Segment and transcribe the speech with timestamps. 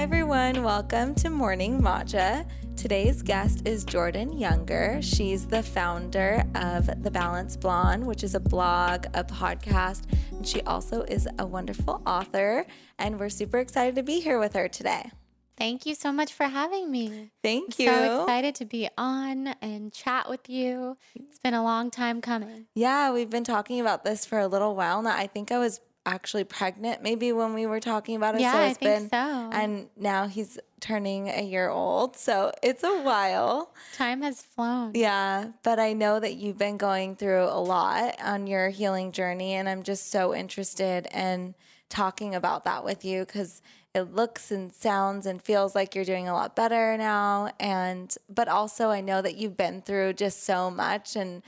[0.00, 0.62] Hi, everyone.
[0.62, 2.48] Welcome to Morning Matcha.
[2.74, 4.98] Today's guest is Jordan Younger.
[5.02, 10.62] She's the founder of The Balanced Blonde, which is a blog, a podcast, and she
[10.62, 12.64] also is a wonderful author.
[12.98, 15.10] And we're super excited to be here with her today.
[15.58, 17.32] Thank you so much for having me.
[17.42, 17.92] Thank I'm you.
[17.92, 20.96] So excited to be on and chat with you.
[21.14, 22.68] It's been a long time coming.
[22.74, 25.14] Yeah, we've been talking about this for a little while now.
[25.14, 25.78] I think I was
[26.10, 28.40] actually pregnant maybe when we were talking about it.
[28.40, 29.50] Yeah, so I think been so.
[29.52, 32.16] and now he's turning a year old.
[32.16, 33.72] So it's a while.
[33.96, 34.92] Time has flown.
[34.94, 39.54] Yeah, but I know that you've been going through a lot on your healing journey
[39.54, 41.54] and I'm just so interested in
[41.88, 46.28] talking about that with you cuz it looks and sounds and feels like you're doing
[46.28, 50.70] a lot better now and but also I know that you've been through just so
[50.70, 51.42] much and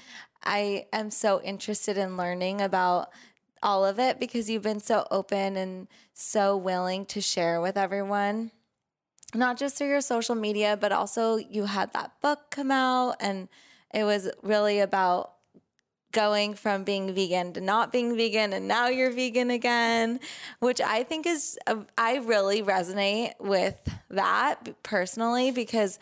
[0.44, 3.10] I am so interested in learning about
[3.62, 8.50] all of it because you've been so open and so willing to share with everyone.
[9.34, 13.48] Not just through your social media, but also you had that book come out, and
[13.94, 15.32] it was really about
[16.12, 20.20] going from being vegan to not being vegan, and now you're vegan again,
[20.60, 21.58] which I think is,
[21.96, 23.76] I really resonate with
[24.10, 25.98] that personally because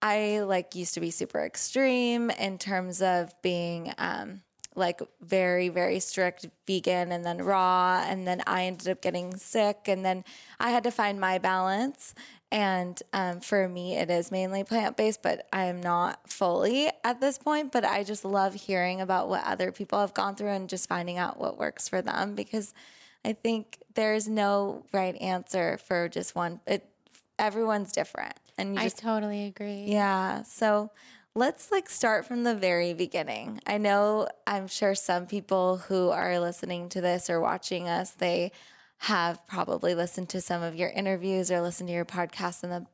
[0.00, 4.40] I like used to be super extreme in terms of being, um,
[4.74, 9.86] like very very strict vegan and then raw and then i ended up getting sick
[9.86, 10.24] and then
[10.60, 12.14] i had to find my balance
[12.50, 17.38] and um, for me it is mainly plant-based but i am not fully at this
[17.38, 20.88] point but i just love hearing about what other people have gone through and just
[20.88, 22.72] finding out what works for them because
[23.24, 26.88] i think there's no right answer for just one it
[27.38, 29.86] everyone's different and you I totally agree.
[29.88, 30.42] yeah.
[30.42, 30.90] So
[31.34, 33.60] let's like start from the very beginning.
[33.66, 38.52] I know I'm sure some people who are listening to this or watching us, they
[38.98, 42.86] have probably listened to some of your interviews or listened to your podcast in the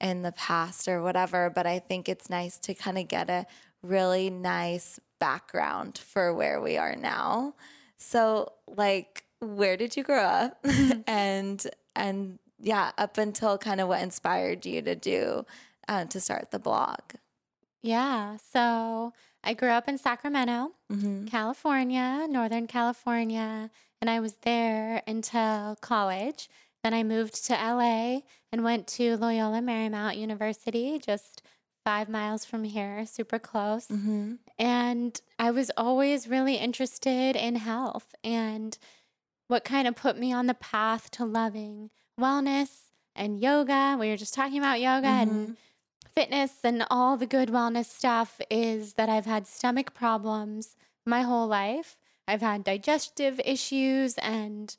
[0.00, 3.46] in the past or whatever, but I think it's nice to kind of get a
[3.80, 7.54] really nice background for where we are now.
[7.96, 10.58] So like where did you grow up?
[11.06, 15.46] and and yeah, up until kind of what inspired you to do
[15.88, 16.98] uh, to start the blog.
[17.84, 18.38] Yeah.
[18.52, 19.12] So
[19.44, 21.26] I grew up in Sacramento, Mm-hmm.
[21.26, 26.48] California, Northern California, and I was there until college.
[26.82, 28.20] Then I moved to LA
[28.52, 31.42] and went to Loyola Marymount University, just
[31.84, 33.86] five miles from here, super close.
[33.88, 34.34] Mm-hmm.
[34.58, 38.78] And I was always really interested in health and
[39.48, 42.70] what kind of put me on the path to loving wellness
[43.14, 43.96] and yoga.
[43.98, 45.56] We were just talking about yoga and
[46.14, 51.46] fitness and all the good wellness stuff is that I've had stomach problems my whole
[51.46, 51.96] life.
[52.26, 54.74] I've had digestive issues, and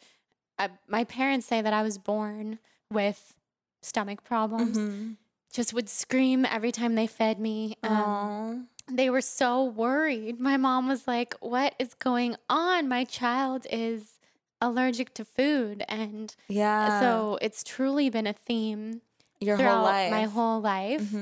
[0.58, 2.60] I, my parents say that I was born
[2.92, 3.36] with
[3.82, 4.78] stomach problems.
[4.78, 5.12] Mm-hmm.
[5.54, 7.78] Just would scream every time they fed me.
[7.84, 10.40] Um, they were so worried.
[10.40, 12.90] My mom was like, What is going on?
[12.90, 14.20] My child is
[14.60, 15.84] allergic to food.
[15.88, 17.00] And yeah.
[17.00, 19.02] so it's truly been a theme
[19.46, 20.12] your whole life.
[20.12, 21.14] my whole life.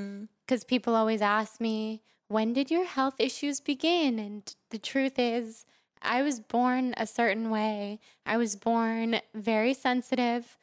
[0.45, 4.19] Because people always ask me, When did your health issues begin?
[4.19, 5.65] And the truth is,
[6.01, 7.99] I was born a certain way.
[8.25, 10.57] I was born very sensitive.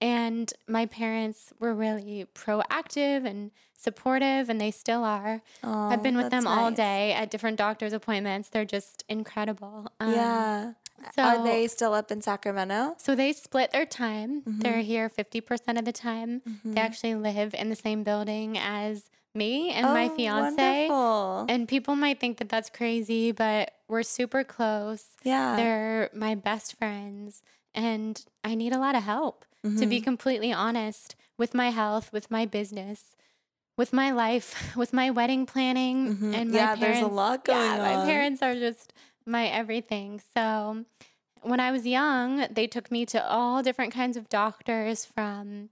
[0.00, 5.42] And my parents were really proactive and supportive, and they still are.
[5.62, 6.76] I've been with them that's all nice.
[6.76, 8.48] day at different doctor's appointments.
[8.48, 9.86] They're just incredible.
[10.00, 10.72] Um, yeah.
[11.14, 12.94] So Are they still up in Sacramento?
[12.98, 14.42] So they split their time.
[14.42, 14.60] Mm-hmm.
[14.60, 16.42] They're here 50% of the time.
[16.64, 20.88] They actually live in the same building as me and my Oh, fiance.
[20.88, 21.46] Wonderful.
[21.48, 25.04] And people might think that that's crazy, but we're super close.
[25.22, 25.56] yeah.
[25.56, 27.42] They're my best friends.
[27.74, 30.04] And I need a lot of help, to be Mm-hmm.
[30.04, 33.16] completely honest, with my health, with my business,
[33.78, 36.16] with my life, with my wedding planning.
[36.16, 36.34] Mhm.
[36.34, 38.92] And my Yeah, there's a parents- lot yeah, going My parents are just
[39.26, 40.20] my everything.
[40.34, 40.84] So
[41.42, 45.70] when I was young, they took me to all different kinds of doctors from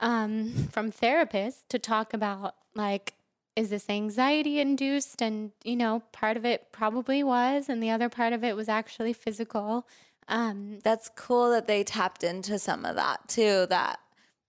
[0.00, 3.14] um, from therapists to talk about like
[3.56, 8.08] is this anxiety induced and you know part of it probably was and the other
[8.08, 9.86] part of it was actually physical
[10.28, 13.66] um, That's cool that they tapped into some of that too.
[13.68, 14.00] That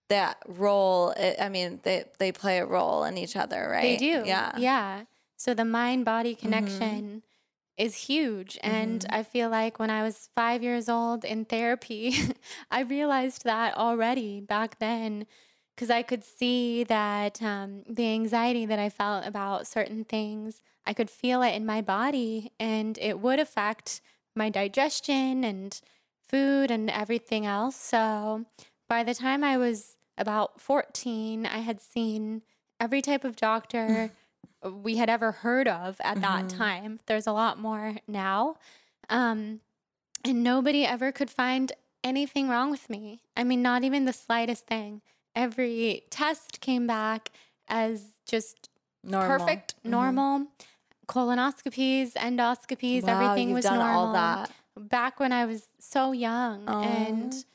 [0.09, 1.11] that role.
[1.11, 3.81] It, I mean, they they play a role in each other, right?
[3.81, 4.23] They do.
[4.25, 4.57] Yeah.
[4.57, 5.03] Yeah.
[5.37, 7.23] So the mind body connection
[7.77, 8.57] is huge.
[8.63, 12.15] And I feel like when I was five years old in therapy,
[12.71, 15.25] I realized that already back then
[15.75, 20.93] because I could see that um, the anxiety that I felt about certain things, I
[20.93, 23.99] could feel it in my body and it would affect
[24.35, 25.79] my digestion and
[26.27, 27.75] food and everything else.
[27.75, 28.45] So
[28.87, 32.41] by the time I was about 14, I had seen
[32.79, 34.11] every type of doctor
[34.71, 36.57] we had ever heard of at that Mhm.
[36.57, 36.99] time.
[37.05, 38.57] There's a lot more now.
[39.09, 39.61] Um,
[40.23, 41.71] and nobody ever could find
[42.03, 43.21] anything wrong with me.
[43.37, 45.01] I mean, not even the slightest thing.
[45.35, 47.31] Every test came back
[47.67, 48.69] as just
[49.03, 49.27] Normal.
[49.39, 49.89] perfect, Mhm.
[49.89, 50.47] normal.
[51.07, 54.07] Colonoscopies, endoscopies, Wow, everything you've was done normal.
[54.07, 54.51] all that.
[54.77, 57.45] Back when I was so young, and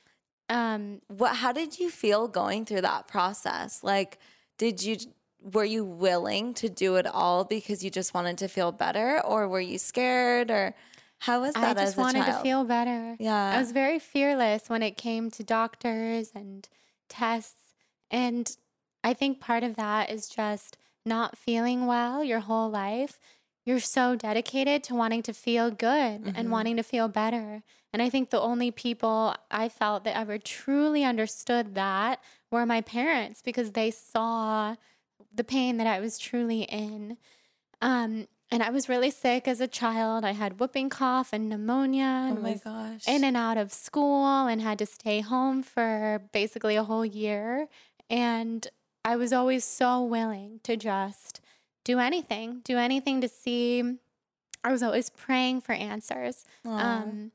[0.49, 1.37] um, What?
[1.37, 3.83] How did you feel going through that process?
[3.85, 4.19] Like,
[4.59, 4.97] did you
[5.43, 9.49] were you willing to do it all because you just wanted to feel better, or
[9.49, 10.75] were you scared, or
[11.19, 11.77] how was that?
[11.77, 13.17] I just wanted to feel better.
[13.19, 13.53] yeah.
[13.55, 16.69] I was very fearless when it came to doctors and
[17.09, 17.75] tests.
[18.11, 18.51] And
[19.05, 20.77] I think part of that is just
[21.07, 23.19] not feeling well your whole life.
[23.67, 26.33] You're so dedicated to wanting to feel good Mhm.
[26.35, 27.63] and wanting to feel better.
[27.93, 32.21] And I think the only people I felt that ever truly understood that
[32.51, 34.77] were my parents because they saw
[35.35, 37.17] the pain that I was truly in.
[37.81, 40.25] Um, and I was really sick as a child.
[40.25, 43.07] I had whooping cough and pneumonia oh my gosh.
[43.07, 47.69] in and out of school and had to stay home for basically a whole year.
[48.09, 48.67] And
[49.05, 51.41] I was always so willing to just
[51.85, 53.99] do anything, do anything to see.
[54.65, 56.45] I was always praying for answers.
[56.65, 57.31] Um,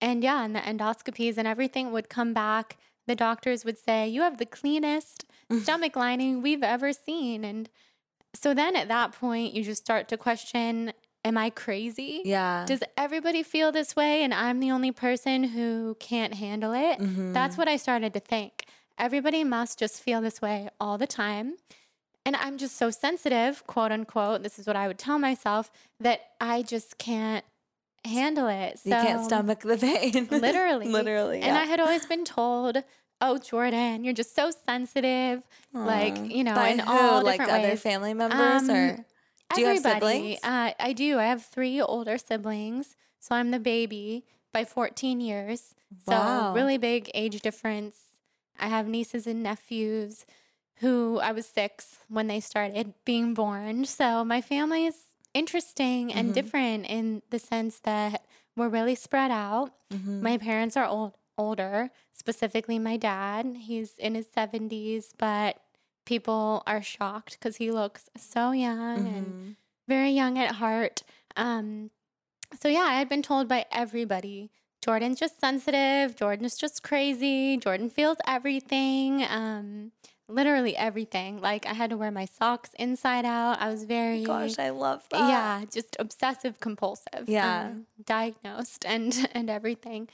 [0.00, 2.78] and yeah, and the endoscopies and everything would come back.
[3.06, 5.24] The doctors would say, You have the cleanest
[5.62, 7.44] stomach lining we've ever seen.
[7.44, 7.68] And
[8.34, 10.92] so then at that point, you just start to question,
[11.22, 12.22] Am I crazy?
[12.24, 12.64] yeah.
[12.66, 16.98] Does everybody feel this way and I'm the only person who can't handle it?
[16.98, 17.34] Mhm.
[17.34, 18.64] That's what I started to think.
[18.96, 21.56] Everybody must just feel this way all the time.
[22.24, 24.42] And I'm just so sensitive, quote unquote.
[24.42, 25.70] This is what I would tell myself
[26.00, 27.44] that I just can't
[28.04, 28.78] handle it.
[28.78, 30.26] So you can't stomach the pain.
[30.30, 30.88] Literally.
[30.88, 31.40] Literally.
[31.42, 31.56] And.
[31.56, 32.82] I had always been told,
[33.20, 36.90] "Oh, Jordan, you're just so sensitive." like, you know, By in who?
[36.90, 37.80] all like different other ways.
[37.80, 39.06] family members, Um, or
[39.54, 40.40] do you have siblings?
[40.42, 41.18] Uh, I do.
[41.18, 45.74] I have three older siblings, so I'm the baby by 14 years.
[46.06, 46.48] Wow.
[46.50, 47.96] So really big age difference.
[48.58, 50.26] I have nieces and nephews
[50.80, 53.84] who I was six when they started being born.
[53.84, 54.96] So my family is
[55.34, 56.34] interesting and Mhm.
[56.34, 58.24] different in the sense that
[58.56, 59.72] we're really spread out.
[59.92, 60.20] Mhm.
[60.20, 63.56] My parents are old, older, specifically my dad.
[63.60, 65.56] He's in his 70s, but
[66.04, 69.56] people are shocked because he looks so young and Mhm.
[69.88, 71.02] very young at heart.
[71.36, 71.90] Um,
[72.60, 74.50] so yeah, I had been told by everybody,
[74.82, 76.16] Jordan's just sensitive.
[76.16, 77.56] Jordan's just crazy.
[77.58, 79.22] Jordan feels everything.
[79.24, 79.92] Um,
[80.26, 81.40] literally everything.
[81.40, 83.60] Like I had to wear my socks inside out.
[83.60, 85.28] I was very Gosh, I love that.
[85.28, 87.28] yeah, just obsessive compulsive.
[87.28, 87.66] Yeah.
[87.66, 90.08] um, diagnosed and and everything.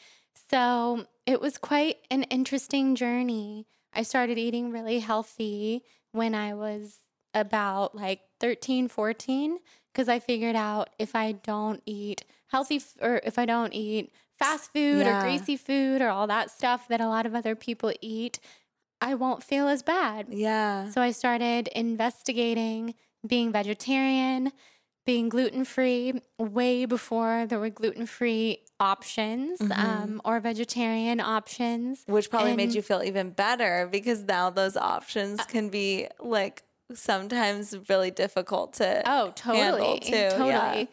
[0.50, 3.66] So it was quite an interesting journey.
[3.92, 6.98] I started eating really healthy when I was
[7.34, 9.58] about like 13, 14
[9.92, 14.12] because I figured out if I don't eat healthy f- or if I don't eat
[14.38, 15.18] fast food Yeah.
[15.18, 18.38] or greasy food or all that stuff that a lot of other people eat,
[19.00, 20.26] I won't feel as bad.
[20.30, 20.90] Yeah.
[20.90, 22.94] So I started investigating
[23.26, 24.52] being vegetarian,
[25.04, 29.78] being gluten free way before there were gluten free options Mhm.
[29.78, 32.04] um, or vegetarian options.
[32.06, 36.62] Which probably made you feel even better because now those options Uh can be like
[36.94, 39.02] sometimes really difficult to.
[39.06, 40.00] Oh, totally.
[40.00, 40.36] too, yeah.
[40.36, 40.88] Totally.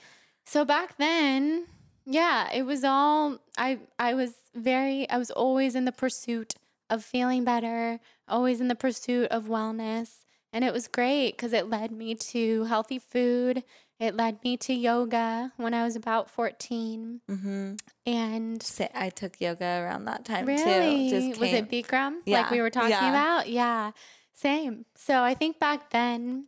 [0.46, 1.68] So back then,
[2.06, 6.56] yeah, it was all I I was very I was always in the pursuit
[6.90, 10.26] of feeling better, always in the pursuit of wellness.
[10.52, 13.64] And it was great because it led me to healthy food.
[14.04, 17.22] It led me to yoga when I was about 14.
[17.30, 21.16] hmm And I took yoga around that time really, too.
[21.30, 22.16] Just was it Bikram?
[22.26, 23.10] Yeah, Like we were talking yeah.
[23.10, 23.48] about?
[23.48, 23.92] Yeah,
[24.34, 24.84] same.
[24.96, 26.48] So I think back then,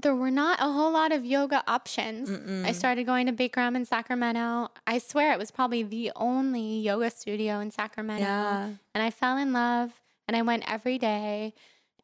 [0.00, 2.30] there were not a whole lot of yoga options.
[2.30, 2.74] I Mm-mm.
[2.74, 4.68] started going to Bikram in Sacramento.
[4.86, 8.24] I swear it was probably the only yoga studio in Sacramento.
[8.24, 8.70] Yeah.
[8.94, 11.52] And I fell in love and I went every day.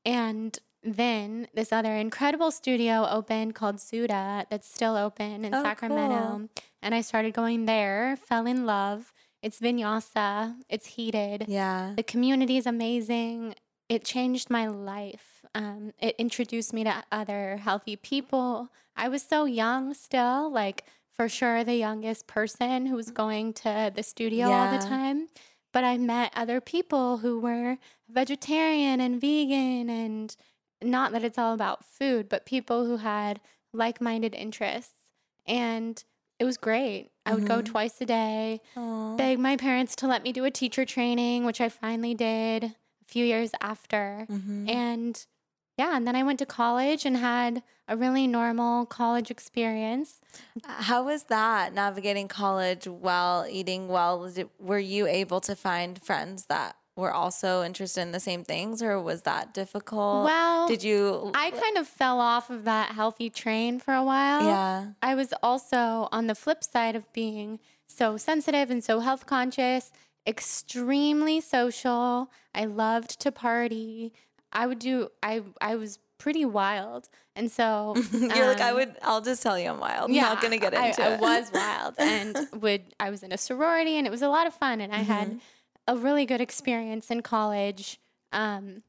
[0.05, 6.17] And then this other incredible studio opened called Zuda that's still open in Oh, Sacramento.
[6.39, 6.49] cool.
[6.83, 9.13] And I started going there, fell in love.
[9.43, 11.45] It's vinyasa, it's heated.
[11.49, 11.93] Yeah.
[11.97, 13.55] The community is amazing.
[13.89, 15.45] It changed my life.
[15.55, 18.69] Um, it introduced me to other healthy people.
[18.97, 23.93] I was so young still, like for sure the youngest person who was going to
[23.95, 25.29] the studio all the time.
[25.73, 27.79] But I met other people who were
[28.09, 30.35] vegetarian and vegan, and
[30.83, 33.41] not that it's all about food, but people who had
[33.73, 34.93] like minded interests.
[35.47, 36.03] And
[36.39, 37.11] it was great.
[37.25, 37.65] I would go Mhm.
[37.67, 39.17] twice a day Aw.
[39.17, 42.75] beg my parents to let me do a teacher training, which I finally did a
[43.07, 44.27] few years after.
[44.29, 44.69] Mhm.
[44.69, 45.27] And
[45.79, 50.21] yeah, and then I went to college and had a really normal college experience.
[50.65, 54.29] How was that navigating college while eating well?
[54.59, 59.01] Were you able to find friends that were also interested in the same things, or
[59.01, 60.25] was that difficult?
[60.25, 61.31] Well, did you?
[61.35, 64.43] I kind of fell off of that healthy train for a while.
[64.45, 64.87] yeah.
[65.03, 69.93] I was also on the flip side of being so sensitive and so health conscious,
[70.27, 72.31] extremely social.
[72.55, 74.13] I loved to party.
[74.53, 77.09] I would do I I was pretty wild.
[77.35, 78.97] And so You're like I um, would.
[79.03, 80.11] I'll just tell you I'm wild.
[80.11, 81.19] I'm not gonna get into I, it.
[81.19, 84.47] I was wild and would I was in a sorority and it was a lot
[84.47, 85.13] of fun and I Mm-hmm.
[85.13, 85.41] had
[85.87, 87.99] a really good experience in college.
[88.33, 88.83] Um,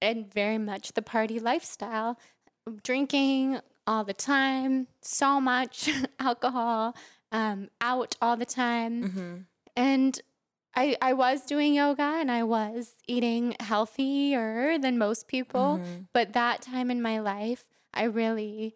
[0.00, 2.18] and very much the party lifestyle,
[2.82, 6.96] drinking all the time, so much alcohol,
[7.30, 9.04] um, out all the time.
[9.10, 9.44] Mhm.
[9.76, 10.20] And
[10.74, 15.78] I, I was doing yoga and I was eating healthier than most people.
[15.80, 16.06] Mhm.
[16.12, 18.74] But that time in my life, I really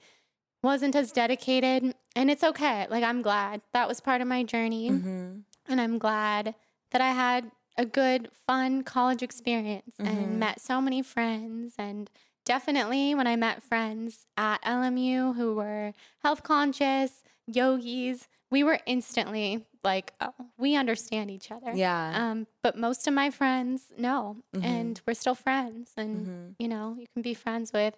[0.63, 1.95] wasn't as dedicated.
[2.15, 2.87] And it's okay.
[2.91, 4.91] Like, I'm glad that was part of my journey.
[4.91, 5.43] Mhm.
[5.67, 6.55] And I'm glad
[6.91, 10.07] that I had a good, fun college experience Mhm.
[10.07, 11.75] and met so many friends.
[11.79, 12.11] And
[12.45, 19.65] definitely when I met friends at LMU who were health conscious, yogis, we were instantly
[19.85, 21.73] like, oh, we understand each other.
[21.75, 22.13] Yeah.
[22.15, 24.39] Um, but most of my friends, no.
[24.55, 24.65] Mhm.
[24.65, 25.93] And we're still friends.
[25.97, 26.55] And, Mhm.
[26.59, 27.97] you know, you can be friends with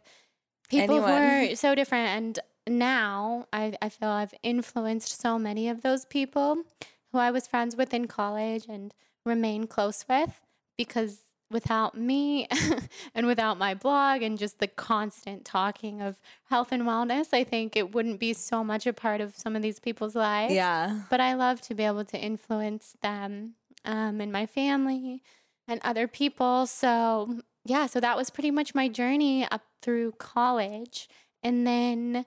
[0.68, 2.08] people who are so different.
[2.08, 6.64] And now I, I feel I've influenced so many of those people
[7.12, 10.40] who I was friends with in college and remain close with
[10.76, 12.46] because without me
[13.14, 17.76] and without my blog and just the constant talking of health and wellness, I think
[17.76, 21.00] it wouldn't be so much a part of some of these people's lives yeah.
[21.10, 25.22] but I love to be able to influence them um, and my family
[25.66, 26.66] and other people.
[26.66, 31.08] So, yeah, so that was pretty much my journey up through college.
[31.42, 32.26] And then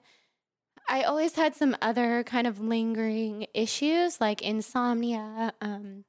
[0.88, 6.04] I always had some other kind of lingering issues like insomnia um,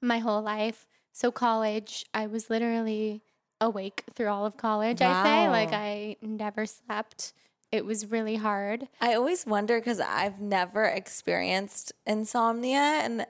[0.00, 0.86] my whole life.
[1.12, 3.22] So, college, I was literally
[3.60, 5.48] awake through all of college, I say.
[5.48, 7.32] Like, I never slept.
[7.72, 8.88] It was really hard.
[9.00, 13.26] I always wonder because I've never experienced insomnia and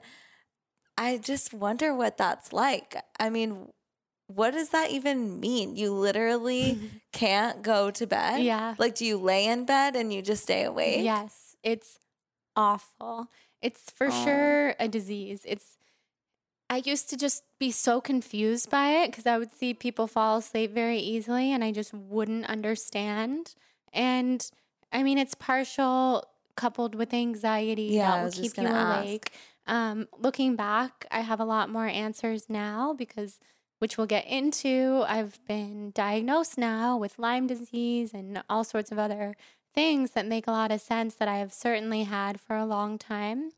[0.97, 2.95] I just wonder what that's like.
[3.19, 3.69] I mean,
[4.35, 5.75] what does that even mean?
[5.75, 6.79] You literally
[7.11, 8.41] can't go to bed?
[8.43, 8.75] Yeah.
[8.77, 11.03] Like, do you lay in bed and you just stay awake?
[11.03, 11.99] Yes, it's
[12.55, 13.27] awful.
[13.61, 14.09] It's for Oh.
[14.11, 15.41] sure a disease.
[15.45, 15.77] It's
[16.69, 20.37] I used to just be so confused by it because I would see people fall
[20.37, 23.55] asleep very easily and I just wouldn't understand.
[23.91, 24.49] And
[24.93, 26.23] I mean, it's partial
[26.55, 29.31] coupled with anxiety Yeah, that will keep you awake.
[29.67, 33.39] Um, looking back, I have a lot more answers now because,
[33.81, 38.99] which we'll get into, I've been diagnosed now with Lyme disease and all sorts of
[38.99, 39.35] other
[39.73, 42.99] things that make a lot of sense that I have certainly had for a long
[42.99, 43.51] time.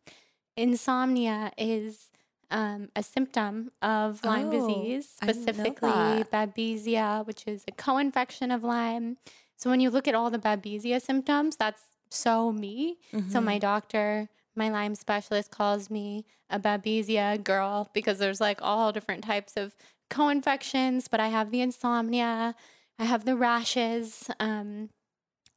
[0.56, 2.10] Insomnia is
[2.52, 6.24] um, a symptom of Lyme Oh, disease, I didn't know specifically.
[6.32, 9.18] Babesia, which is a co infection of Lyme.
[9.58, 12.98] So when you look at all the Babesia symptoms, that's so me.
[13.12, 13.44] So Mm-hmm.
[13.46, 19.24] my doctor, my Lyme specialist calls me a Babesia girl because there's like all different
[19.24, 19.76] types of
[20.14, 22.56] co-infections, but I have the insomnia,
[23.00, 24.90] I have the rashes, um,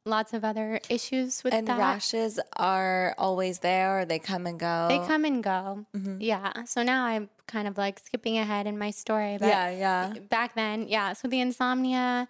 [0.05, 1.77] lots of other issues with And that.
[1.77, 4.87] rashes are always there or they come and go?
[4.89, 5.85] They come and go.
[5.95, 6.17] Mhm.
[6.19, 6.63] Yeah.
[6.65, 10.13] So now I'm kind of like skipping ahead in my story, but Yeah, yeah.
[10.29, 11.13] back then, yeah.
[11.13, 12.27] So the insomnia,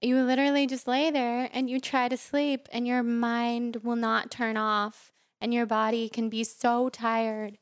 [0.00, 4.30] you literally just lay there and you try to sleep, and your mind will not
[4.30, 7.58] turn off, and your body can be so tired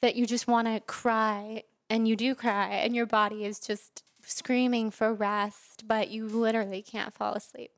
[0.00, 1.62] that you just want to cry,
[1.92, 6.80] and you do cry, and your body is just screaming for rest, but you literally
[6.80, 7.70] can't fall asleep.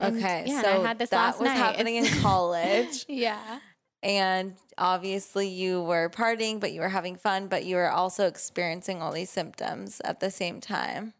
[0.00, 1.56] And, Okay, yeah, so I had this that last was night.
[1.58, 3.04] happening in college.
[3.08, 3.58] yeah.
[4.02, 9.02] And obviously, you were partying, but you were having fun, but you were also experiencing
[9.02, 11.12] all these symptoms at the same time,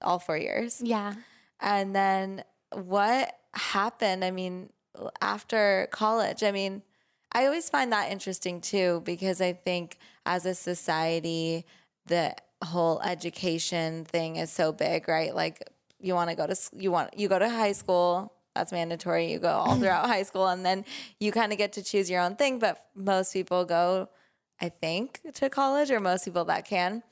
[0.00, 0.80] all four years.
[0.84, 1.14] Yeah.
[1.58, 4.24] And then what happened?
[4.24, 4.70] I mean,
[5.20, 6.82] after college, I mean,
[7.32, 11.64] I always find that interesting too, because I think as a society,
[12.06, 15.34] the whole education thing is so big, right?
[15.34, 19.32] Like you want to go to, you want, you go to high school, that's mandatory.
[19.32, 20.84] You go all throughout high school and then
[21.20, 22.58] you kind of get to choose your own thing.
[22.58, 24.08] But most people go,
[24.60, 27.02] I think, to college or most people that can.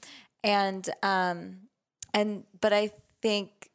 [0.45, 1.69] And, um,
[2.13, 2.91] and, but I
[3.23, 3.71] think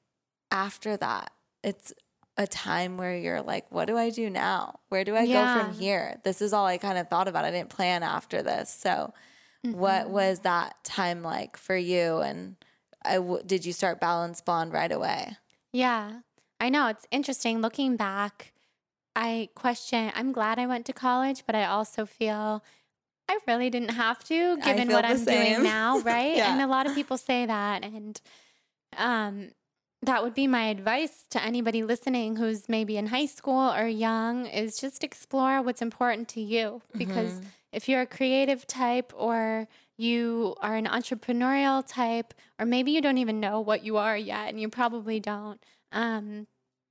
[0.52, 1.32] after that,
[1.64, 1.92] it's
[2.38, 4.80] a time where you're like, what do I do now?
[4.89, 6.20] Where do I go from here?
[6.24, 7.46] This is all I kind of thought about.
[7.46, 8.70] I didn't plan after this.
[8.70, 9.13] So,
[9.63, 10.10] what Mhm.
[10.10, 12.18] was that time like for you?
[12.20, 12.56] And
[13.04, 15.38] I w- did you start Balanced Blonde right away?
[15.72, 16.20] Yeah.
[16.60, 16.88] I know.
[16.88, 18.51] It's interesting looking back.
[19.15, 22.63] I question, I'm glad I went to college, but I also feel
[23.30, 25.54] I really didn't have to, given what I'm same.
[25.56, 26.36] doing now, right?
[26.36, 26.51] Yeah.
[26.51, 27.84] And a lot of people say that.
[27.84, 28.20] And
[28.98, 29.50] um,
[30.02, 34.46] that would be my advice to anybody listening who's maybe in high school or young
[34.46, 36.82] is just explore what's important to you.
[36.98, 37.46] Because Mhm.
[37.72, 43.18] if you're a creative type or you are an entrepreneurial type, or maybe you don't
[43.18, 46.48] even know what you are yet, and you probably don't, um,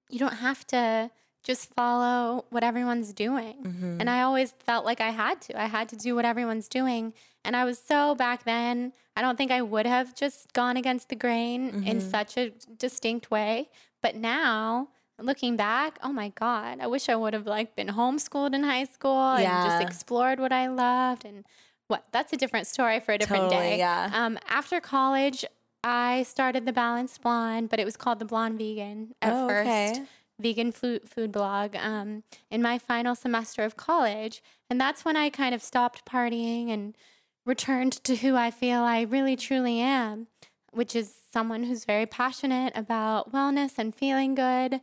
[0.09, 1.11] you don't have to
[1.43, 3.63] just follow what everyone's doing.
[3.63, 4.01] Mhm.
[4.01, 5.61] And I always felt like I had to.
[5.61, 7.13] I had to do what everyone's doing.
[7.45, 11.09] And I was so back then, I don't think I would have just gone against
[11.09, 12.11] the grain in Mhm.
[12.11, 13.69] such a distinct way.
[14.03, 18.55] But now, looking back, oh my God, I wish I would have like been homeschooled
[18.55, 21.45] in high school and just explored what I loved and
[21.87, 23.79] what that's a different story for a different Totally, day.
[23.79, 24.11] yeah.
[24.13, 25.45] Um, after college,
[25.85, 29.69] I started the Balanced Blonde, but it was called the Blonde Vegan at Oh, first
[29.69, 30.03] okay.
[30.41, 34.43] vegan food, food blog um, in my final semester of college.
[34.71, 36.97] And that's when I kind of stopped partying and
[37.45, 40.27] returned to who I feel I really truly am,
[40.73, 44.81] which is someone who's very passionate about wellness and feeling good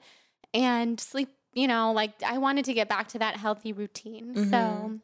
[0.53, 1.29] and sleep.
[1.53, 4.35] You know, like I wanted to get back to that healthy routine.
[4.35, 5.01] So Mhm.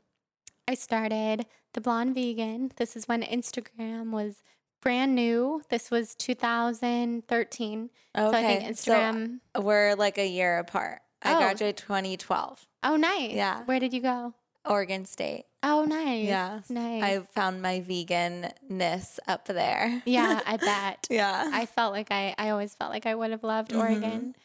[0.67, 2.71] I started the Blonde Vegan.
[2.77, 4.43] This is when Instagram was
[4.81, 5.61] brand new.
[5.69, 7.89] This was 2013.
[8.17, 8.31] Okay.
[8.31, 9.39] So I think Instagram.
[9.55, 11.01] So we're like a year apart.
[11.21, 11.39] I Oh.
[11.39, 13.31] graduated 2012, Oh, nice.
[13.33, 13.63] Yeah.
[13.65, 14.33] Where did you go?
[14.69, 15.45] Oregon State.
[15.63, 16.25] Oh, nice.
[16.27, 16.59] Yeah.
[16.69, 17.03] Nice.
[17.03, 20.01] I found my veganness up there.
[20.05, 21.07] yeah, I bet.
[21.09, 21.49] yeah.
[21.53, 23.79] I felt like I, I always felt like I would have loved Mhm.
[23.79, 24.35] Oregon.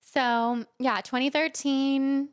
[0.00, 2.28] So, yeah, 2013,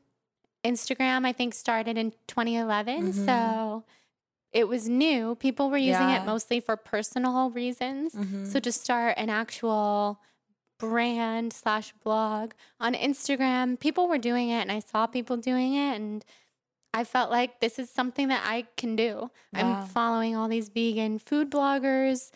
[0.66, 3.14] Instagram, I think, started in 2011.
[3.14, 3.26] Mhm.
[3.26, 3.84] So
[4.52, 5.36] it was new.
[5.36, 6.24] People were using Yeah.
[6.24, 8.14] it mostly for personal reasons.
[8.14, 8.48] Mhm.
[8.52, 10.20] So to start an actual
[10.80, 15.96] brand slash blog on Instagram, people were doing it and I saw people doing it
[15.96, 16.26] and
[16.94, 19.30] I felt like this is something that I can do.
[19.54, 19.82] Wow.
[19.82, 22.32] I'm following all these vegan food bloggers.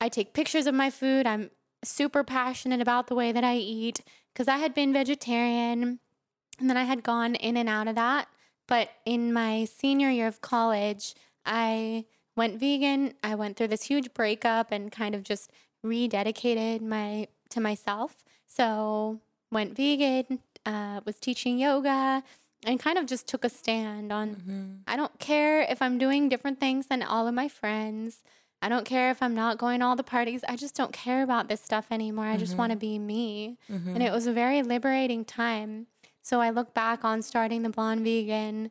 [0.00, 1.26] I take pictures of my food.
[1.26, 1.50] I'm
[1.82, 4.00] super passionate about the way that I eat
[4.32, 6.00] because I had been vegetarian
[6.58, 8.28] and then I had gone in and out of that.
[8.66, 11.14] But in my senior year of college,
[11.44, 12.04] I
[12.36, 13.14] went vegan.
[13.22, 15.50] I went through this huge breakup and kind of just
[15.84, 18.16] rededicated my to myself.
[18.46, 22.22] So went vegan, uh, was teaching yoga,
[22.64, 24.78] and kind of just took a stand on Mhm.
[24.86, 28.22] I don't care if I'm doing different things than all of my friends.
[28.62, 30.42] I don't care if I'm not going to all the parties.
[30.48, 32.24] I just don't care about this stuff anymore.
[32.26, 33.58] I just want to be me.
[33.70, 33.94] Mhm.
[33.94, 35.86] And it was a very liberating time.
[36.22, 38.70] So I look back on starting the Blonde Vegan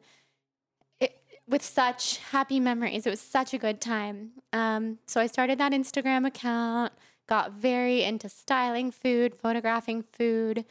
[0.99, 3.05] it, with such happy memories.
[3.05, 4.31] It was such a good time.
[4.51, 6.93] Um, so I started that Instagram account,
[7.27, 10.65] got very into styling food, photographing food.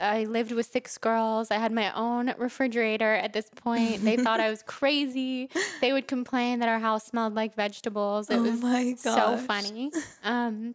[0.00, 1.50] I lived with six girls.
[1.50, 4.02] I had my own refrigerator at this point.
[4.04, 5.48] They thought I was crazy.
[5.80, 8.28] They would complain that our house smelled like vegetables.
[8.28, 9.90] It oh was my so funny.
[10.22, 10.74] Um,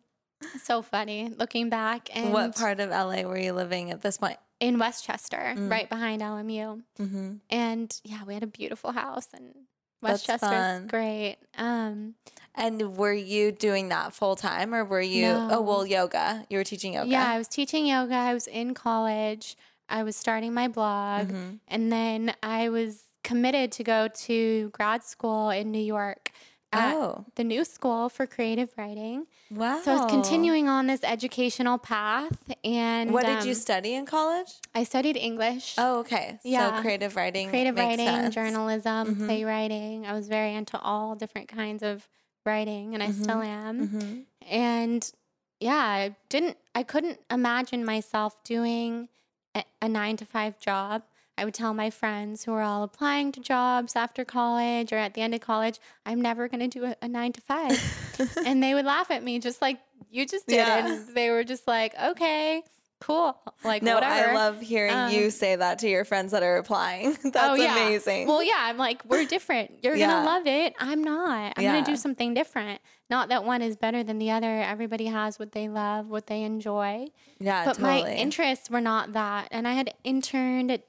[0.64, 2.10] so funny looking back.
[2.16, 4.38] And What part of LA were you living at this point?
[4.60, 5.72] in Westchester, Mm.
[5.72, 6.84] right behind LMU.
[7.00, 7.34] Mm-hmm.
[7.50, 9.54] And yeah, we had a beautiful house and
[10.02, 11.38] Westchester's great.
[11.58, 12.16] Um,
[12.56, 15.62] And were you doing that full time or were you, oh, No.
[15.62, 16.46] well, yoga?
[16.50, 17.10] You were teaching yoga?
[17.10, 18.16] Yeah, I was teaching yoga.
[18.16, 19.56] I was in college.
[19.88, 21.30] I was starting my blog.
[21.30, 21.60] Mhm.
[21.68, 26.32] And then I was committed to go to grad school in New York
[26.74, 29.28] Oh, the new school for creative writing.
[29.50, 29.80] wow.
[29.84, 32.38] So I was continuing on this educational path.
[32.64, 34.48] And What did you um, study in college?
[34.74, 35.76] I studied English.
[35.78, 36.40] Oh, okay.
[36.44, 36.76] Yeah.
[36.78, 37.50] So creative writing.
[37.50, 38.36] creative makes writing, sense.
[38.36, 39.26] journalism, Mhm.
[39.26, 40.06] playwriting.
[40.06, 42.08] I was very into all different kinds of
[42.46, 43.88] writing, and I still am.
[43.88, 44.26] Mhm.
[44.50, 45.12] And
[45.60, 49.10] yeah, I didn't, I couldn't imagine myself doing
[49.54, 51.04] a, a nine to five job.
[51.42, 55.16] I would tell my friends who are all applying to jobs after college or at
[55.16, 58.38] the end of college, I'm never going to do a, a nine to five.
[58.46, 59.80] and they would laugh at me just like
[60.12, 60.58] you just did.
[60.58, 60.86] Yeah.
[60.86, 62.62] And they were just like, okay,
[63.00, 63.36] cool.
[63.64, 64.30] Like, No, whatever.
[64.30, 67.14] I love hearing you Um, say that to your friends that are applying.
[67.24, 67.76] That's oh, yeah.
[67.76, 68.28] amazing.
[68.28, 69.84] Well, yeah, I'm like, we're different.
[69.84, 70.08] You're Yeah.
[70.12, 70.76] gonna love it.
[70.80, 71.54] I'm not.
[71.58, 72.82] I'm gonna do something different.
[73.10, 74.62] Not that one is better than the other.
[74.62, 77.08] Everybody has what they love, what they enjoy.
[77.40, 78.04] yeah, but totally.
[78.04, 79.48] my interests were not that.
[79.50, 80.84] And I had interned at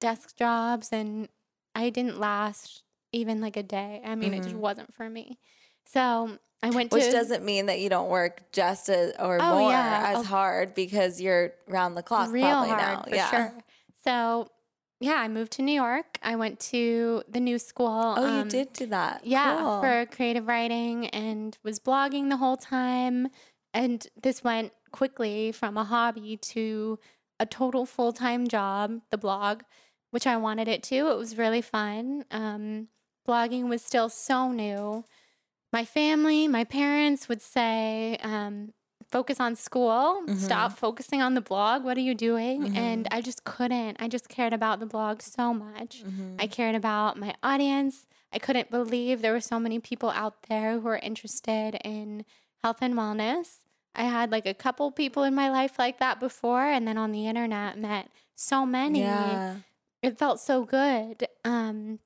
[0.00, 1.28] desk jobs and
[1.74, 2.82] I didn't last
[3.12, 4.02] even like a day.
[4.04, 4.60] I mean, it just Mhm.
[4.60, 5.38] wasn't for me.
[5.86, 9.38] So I went Which to Which doesn't mean that you don't work just as, or
[9.40, 10.04] Oh, more yeah.
[10.08, 10.22] as Oh.
[10.24, 13.02] hard because you're round the clock real probably hard now.
[13.08, 13.30] for yeah.
[13.30, 13.54] sure.
[14.04, 14.48] So
[15.00, 16.18] yeah, I moved to New York.
[16.22, 18.14] I went to the new school.
[18.18, 19.24] Oh, you um, did do that.
[19.24, 19.80] Yeah, Cool.
[19.80, 23.28] for creative writing and was blogging the whole time.
[23.74, 26.98] and this went quickly from a hobby to
[27.38, 29.60] a total full time job, the blog,
[30.10, 30.96] which I wanted it to.
[31.10, 32.24] It was really fun.
[32.30, 32.88] Um,
[33.26, 35.04] blogging was still so new.
[35.72, 38.72] My family, my parents would say, um,
[39.10, 40.36] focus on school, Mhm.
[40.38, 41.82] stop focusing on the blog.
[41.84, 42.62] What are you doing?
[42.62, 42.76] Mhm.
[42.76, 43.96] And I just couldn't.
[44.00, 46.02] I just cared about the blog so much.
[46.04, 46.36] Mhm.
[46.38, 48.06] I cared about my audience.
[48.32, 52.24] I couldn't believe there were so many people out there who were interested in
[52.62, 53.60] health and wellness.
[53.94, 57.10] I had like a couple people in my life like that before, and then on
[57.12, 59.00] the internet met so many.
[59.00, 59.56] Yeah.
[60.02, 61.26] It felt so good.
[61.44, 61.98] Um,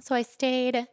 [0.00, 0.88] so I stayed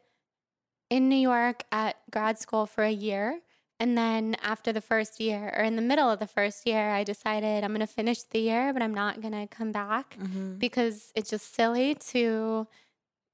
[0.90, 3.42] in New York at grad school for a year.
[3.80, 7.04] And then after the first year, or in the middle of the first year, I
[7.04, 10.60] decided I'm going to finish the year, but I'm not going to come back Mhm.
[10.60, 12.68] because it's just silly to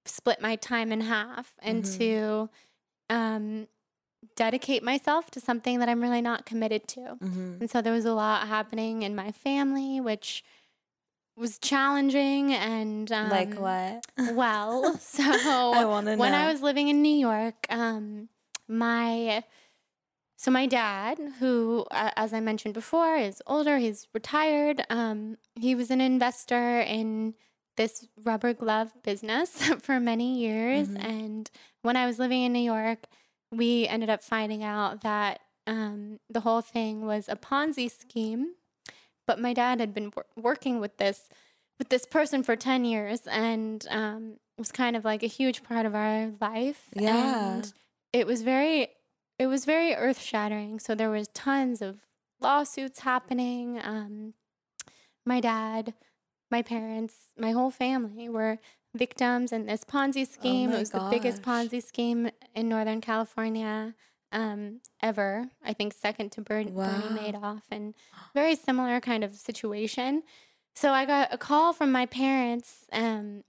[0.05, 1.97] split my time in half and Mhm.
[1.97, 2.49] to
[3.09, 3.67] um,
[4.35, 7.17] dedicate myself to something that I'm really not committed to.
[7.21, 7.59] Mhm.
[7.59, 10.43] And so there was a lot happening in my family, which
[11.35, 14.05] was challenging and um, like what?
[14.35, 16.17] well, so I to know.
[16.17, 18.29] when I was living in New York, um,
[18.67, 19.43] my
[20.37, 23.77] so my dad, who, uh, as I mentioned before, is older.
[23.77, 24.83] He's retired.
[24.89, 27.35] Um, he was an investor in
[27.77, 30.87] this rubber glove business for many years.
[30.87, 31.03] Mhm.
[31.03, 31.51] And
[31.83, 33.05] when I was living in New York,
[33.51, 38.55] we ended up finding out that um, the whole thing was a Ponzi scheme.
[39.27, 41.29] But my dad had been wor- working with this
[41.79, 45.63] with this person for 10 years and um, it was kind of like a huge
[45.63, 46.89] part of our life.
[46.93, 47.55] Yeah.
[47.55, 47.73] and
[48.13, 48.89] it was very
[49.39, 51.97] it was very earth shattering so there was tons of
[52.39, 54.33] lawsuits happening um,
[55.25, 55.93] my dad
[56.51, 58.59] my parents my whole family were
[58.93, 60.71] victims in this ponzi scheme.
[60.71, 63.95] Oh it was the biggest ponzi scheme in northern california
[64.31, 66.85] um, ever i think second to Ber- Wow.
[66.85, 67.93] bernie madoff and
[68.33, 70.23] very similar kind of situation
[70.75, 73.43] so I got a call from my parents um,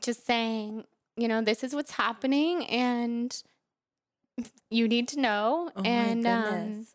[0.00, 0.84] just saying,
[1.16, 3.40] you know, this is what's happening and
[4.70, 5.70] you need to know.
[5.76, 6.86] Oh and um,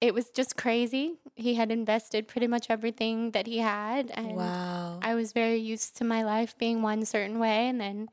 [0.00, 1.18] it was just crazy.
[1.34, 4.10] He had invested pretty much everything that he had.
[4.14, 4.98] And wow.
[5.02, 7.68] I was very used to my life being one certain way.
[7.68, 8.08] And then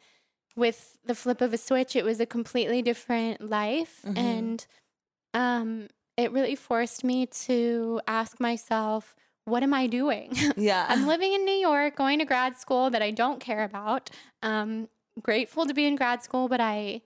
[0.56, 4.02] with the flip of a switch, it was a completely different life.
[4.06, 4.18] Mhm.
[4.18, 4.68] And
[5.34, 5.88] um,
[6.18, 10.34] it really forced me to ask myself, what am I doing?
[10.58, 10.86] yeah.
[10.90, 14.10] I'm living in New York, going to grad school that I don't care about.
[14.42, 14.88] Um,
[15.22, 17.02] grateful to be in grad school, but I,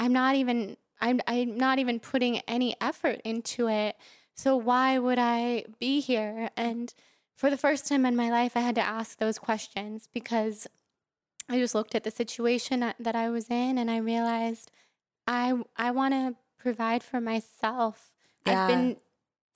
[0.00, 3.96] I'm not even, I'm, I'm not even putting any effort into it.
[4.34, 6.50] So why would I be here?
[6.56, 6.92] And
[7.36, 10.66] for the first time in my life, I had to ask those questions because
[11.48, 14.70] I just looked at the situation that- I was in and I realized
[15.26, 18.10] I, I want to provide for myself.
[18.46, 18.62] Yeah.
[18.62, 18.96] I've been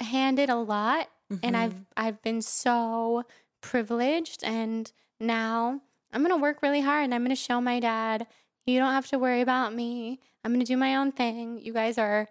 [0.00, 1.08] handed a lot
[1.42, 1.56] and Mhm.
[1.56, 3.24] I've I've been so
[3.60, 5.80] privileged and now
[6.12, 8.26] I'm going to work really hard and I'm going to show my dad
[8.66, 10.20] you don't have to worry about me.
[10.44, 11.58] I'm going to do my own thing.
[11.58, 12.28] You guys are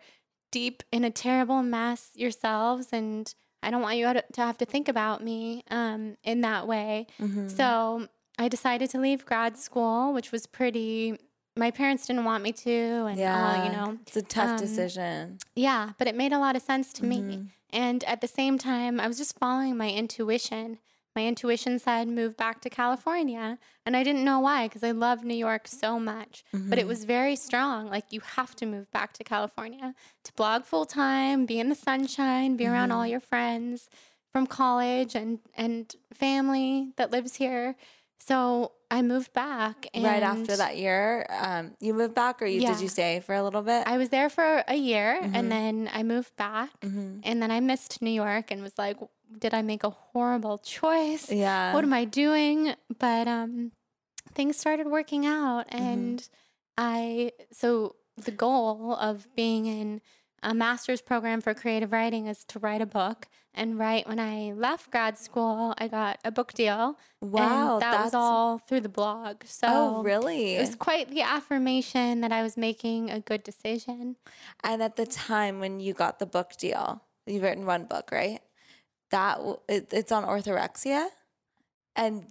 [0.51, 4.87] deep in a terrible mess yourselves and I don't want you to have to think
[4.87, 7.07] about me um, in that way.
[7.19, 7.49] Mhm.
[7.49, 11.17] So I decided to leave grad school, which was pretty.
[11.55, 12.71] My parents didn't want me to,
[13.09, 15.39] and all, you know, it's a tough um, decision.
[15.55, 17.21] yeah, but it made a lot of sense to me.
[17.21, 17.47] Mhm.
[17.71, 20.77] And at the same time, I was just following my intuition.
[21.15, 23.57] My intuition said move back to California.
[23.87, 26.43] And I didn't know why because I love New York so much.
[26.53, 26.87] But it Mhm.
[26.89, 27.89] was very strong.
[27.89, 29.95] Like, you have to move back to California
[30.25, 33.09] to blog full time, be in the sunshine, be around all Mhm.
[33.09, 33.89] your friends
[34.31, 37.75] from college and, and family that lives here.
[38.19, 39.87] So I moved back.
[39.93, 42.73] And right after that year, um, you moved back, or you Yeah.
[42.73, 43.83] did you stay for a little bit?
[43.87, 45.35] I was there for a year Mhm.
[45.35, 46.71] and then I moved back.
[46.81, 47.21] Mhm.
[47.23, 48.97] And then I missed New York and was like,
[49.37, 51.29] did I make a horrible choice?
[51.31, 51.73] Yeah.
[51.73, 52.75] What am I doing?
[52.97, 53.71] But um,
[54.33, 55.67] things started working out.
[55.69, 55.83] Mm-hmm.
[55.83, 56.29] And
[56.77, 60.01] I, so the goal of being in
[60.43, 63.27] a master's program for creative writing is to write a book.
[63.57, 66.97] And right when I left grad school, I got a book deal.
[67.21, 69.43] wow, and that that's was all through the blog.
[69.45, 70.55] So Oh, really?
[70.55, 74.15] it was quite the affirmation that I was making a good decision.
[74.63, 78.39] And at the time when you got the book deal, you've written one book, right?
[79.11, 81.07] That it, it's on orthorexia.
[81.95, 82.23] And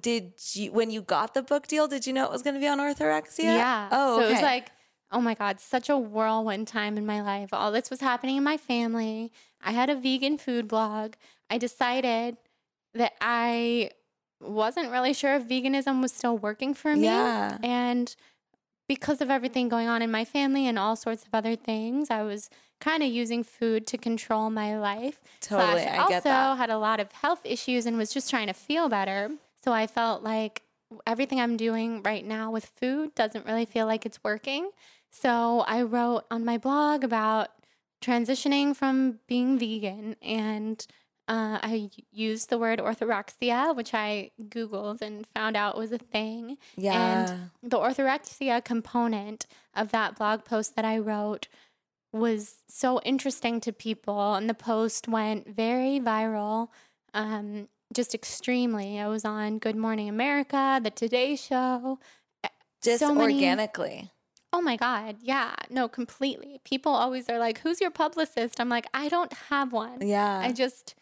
[0.00, 2.60] did you when you got the book deal, did you know it was going to
[2.60, 3.44] be on orthorexia?
[3.44, 3.88] Yeah.
[3.92, 4.42] Oh, so it was okay.
[4.44, 4.70] like,
[5.12, 7.50] oh my God, such a whirlwind time in my life.
[7.52, 9.32] All this was happening in my family.
[9.66, 11.14] I had a vegan food blog.
[11.50, 12.36] I decided
[12.94, 13.90] that I
[14.40, 17.04] wasn't really sure if veganism was still working for me.
[17.04, 17.58] Yeah.
[17.62, 18.14] And
[18.88, 22.22] because of everything going on in my family and all sorts of other things, I
[22.22, 22.48] was
[22.80, 25.20] kind of using food to control my life.
[25.40, 26.58] Totally, Slash, I also get that.
[26.58, 29.30] had a lot of health issues and was just trying to feel better.
[29.64, 30.62] So I felt like
[31.06, 34.70] everything I'm doing right now with food doesn't really feel like it's working.
[35.10, 37.48] So I wrote on my blog about
[38.02, 40.86] transitioning from being vegan and
[41.28, 46.56] uh, I used the word orthorexia, which I Googled and found out was a thing.
[46.76, 47.26] Yeah.
[47.28, 51.48] And the orthorexia component of that blog post that I wrote
[52.12, 56.68] was so interesting to people, and the post went very viral,
[57.12, 59.00] um, just extremely.
[59.00, 61.98] I was on Good Morning America, The Today Show.
[62.82, 64.10] Just so many- organically.
[64.52, 65.16] Oh my God.
[65.20, 65.54] Yeah.
[65.70, 66.60] No, completely.
[66.64, 68.60] People always are like, who's your publicist?
[68.60, 70.06] I'm like, I don't have one.
[70.06, 70.40] Yeah.
[70.42, 70.94] I just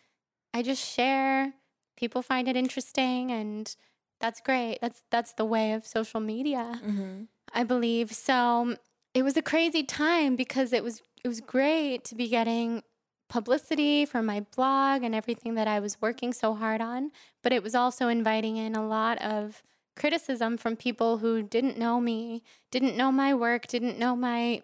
[0.53, 1.55] I just share.
[1.97, 3.75] People find it interesting and
[4.21, 4.79] that's great.
[4.81, 8.13] That's that's the way of social media, hmm I believe.
[8.13, 8.77] So
[9.13, 12.83] it was a crazy time because it was it was great to be getting
[13.29, 17.11] publicity for my blog and everything that I was working so hard on,
[17.43, 19.63] but it was also inviting in a lot of
[19.97, 24.63] criticism from people who didn't know me, didn't know my work, didn't know my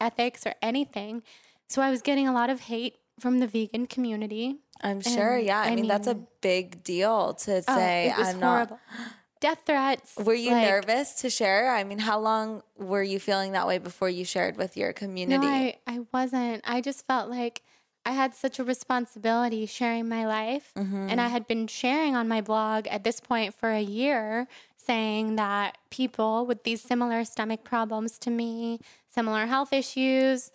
[0.00, 1.22] ethics or anything.
[1.68, 4.56] So I was getting a lot of hate from the vegan community.
[4.82, 5.36] I'm sure.
[5.36, 5.60] And, Yeah.
[5.60, 8.12] I, I mean, that's a big deal to Oh, say.
[8.16, 8.78] I'm horrible.
[9.40, 10.16] Death threats.
[10.16, 11.74] Were you like- nervous to share?
[11.74, 15.46] I mean, how long were you feeling that way before you shared with your community?
[15.46, 16.62] No, I, I wasn't.
[16.66, 17.62] I just felt like
[18.04, 20.72] I had such a responsibility sharing my life.
[20.76, 21.08] Mm-hmm.
[21.10, 25.36] And I had been sharing on my blog at this point for a year, saying
[25.36, 30.50] that people with these similar stomach problems to me, similar health issues,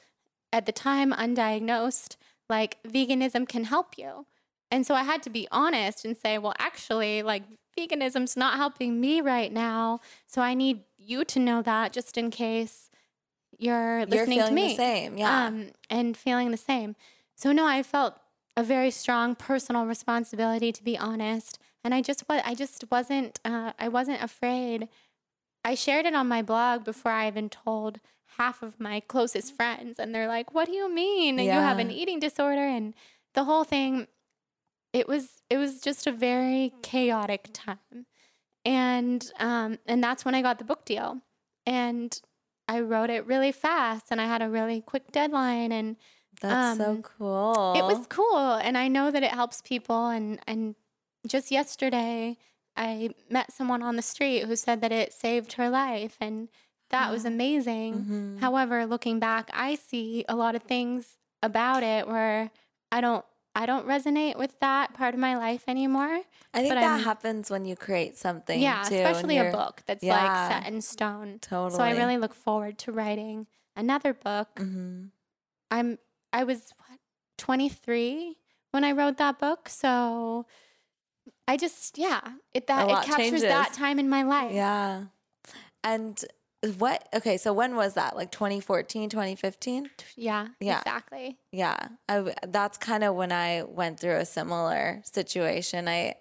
[0.52, 2.16] at the time undiagnosed,
[2.50, 4.26] like veganism can help you.
[4.72, 7.44] And so I had to be honest and say, well, actually, like
[7.78, 10.00] veganism's not helping me right now.
[10.26, 12.90] So I need you to know that just in case
[13.58, 15.18] you're listening You're to me the same.
[15.18, 15.46] Yeah.
[15.46, 16.96] um, and feeling the same.
[17.36, 18.18] So no, I felt
[18.58, 23.40] a very strong personal responsibility to be honest, and I just was I just wasn't
[23.46, 24.88] uh, I wasn't afraid.
[25.64, 28.00] I shared it on my blog before I even told
[28.38, 31.38] half of my closest friends, and they're like, "What do you mean?
[31.40, 32.94] You have an eating disorder?" And
[33.34, 34.08] the whole thing,
[34.94, 38.06] it was it was just a very chaotic time,
[38.64, 41.22] and um, and that's when I got the book deal,
[41.66, 42.20] and
[42.68, 45.98] I wrote it really fast, and I had a really quick deadline, and
[46.42, 47.74] That's so um, cool.
[47.76, 50.76] it was cool and i know that it helps people and and
[51.28, 52.38] just yesterday
[52.78, 56.50] i met someone on the street who said that it saved her life and
[56.90, 58.40] that was amazing Mhm.
[58.40, 62.52] however looking back i see a lot of things about it where
[62.92, 63.24] i don't
[63.56, 66.20] i don't resonate with that part of my life anymore
[66.54, 68.60] I think that I'm- happens when you create something.
[68.62, 70.22] yeah too, especially a book that's Yeah.
[70.24, 71.78] like set in stone Totally.
[71.78, 75.12] so i really look forward to writing another book Mhm.
[75.72, 75.98] I'm
[76.36, 77.00] I was what
[77.38, 78.36] 23
[78.72, 80.46] when I wrote that book, so
[81.48, 82.20] I just yeah,
[82.54, 84.52] it that it captures that time in my life.
[84.54, 85.06] Yeah.
[85.84, 86.24] And
[86.78, 87.08] what?
[87.14, 88.16] Okay, so when was that?
[88.18, 89.90] Like 2014, 2015?
[90.18, 90.80] Yeah, Yeah.
[90.80, 91.38] exactly.
[91.52, 91.78] Yeah,
[92.10, 95.88] I that's kind of when I went through a similar situation.
[95.88, 96.16] I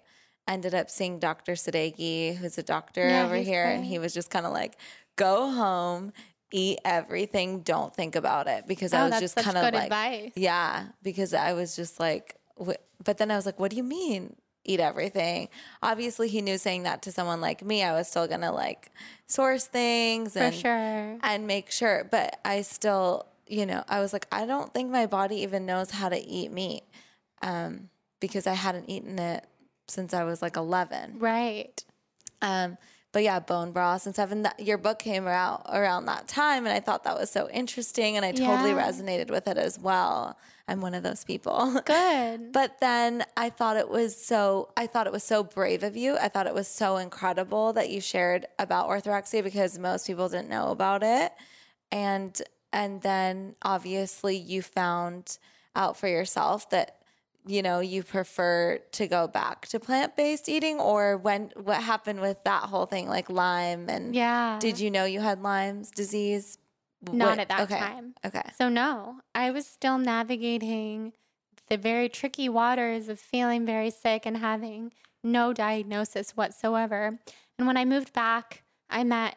[0.47, 1.53] ended up seeing Dr.
[1.53, 4.77] Sadeghi, who's a doctor Yeah, over here, and he was just kind of like,
[5.17, 6.13] "Go home,
[6.55, 10.31] eat everything, don't think about it," because I oh, was just kind of like, advice.
[10.35, 13.83] yeah, because I was just like, wh- but then I was like, "What do you
[13.83, 14.35] mean?"
[14.67, 15.49] Eat everything.
[15.83, 18.91] Obviously, he knew saying that to someone like me, I was still gonna like
[19.27, 21.17] source things and sure.
[21.21, 22.07] and make sure.
[22.09, 25.91] But I still, you know, I was like, I don't think my body even knows
[25.91, 26.83] how to eat meat
[27.43, 27.89] um,
[28.19, 29.45] because I hadn't eaten it
[29.87, 31.19] since I was like 11.
[31.19, 31.83] Right.
[32.41, 32.77] Um,
[33.15, 34.29] but yeah, bone broth and stuff.
[34.33, 37.49] And that, your book came out around that time, and I thought that was so
[37.49, 38.85] interesting, and I totally Yeah.
[38.89, 40.37] resonated with it as well.
[40.67, 41.79] I'm one of those people.
[41.85, 42.51] Good.
[42.51, 46.17] But then I thought it was so I thought it was so brave of you.
[46.17, 50.49] I thought it was so incredible that you shared about orthorexia because most people didn't
[50.49, 51.31] know about it.
[51.93, 52.39] And
[52.73, 55.37] and then obviously you found
[55.73, 56.97] out for yourself that
[57.47, 62.43] you know you prefer to go back to plant-based eating or when what happened with
[62.43, 64.57] that whole thing like Lyme and yeah.
[64.59, 66.57] did you know you had Lyme's disease?
[67.11, 67.79] Not What- at that okay.
[67.79, 68.15] time.
[68.25, 68.41] Okay.
[68.57, 71.13] So no, I was still navigating
[71.69, 74.91] the very tricky waters of feeling very sick and having
[75.23, 77.19] no diagnosis whatsoever.
[77.57, 79.35] And when I moved back, I met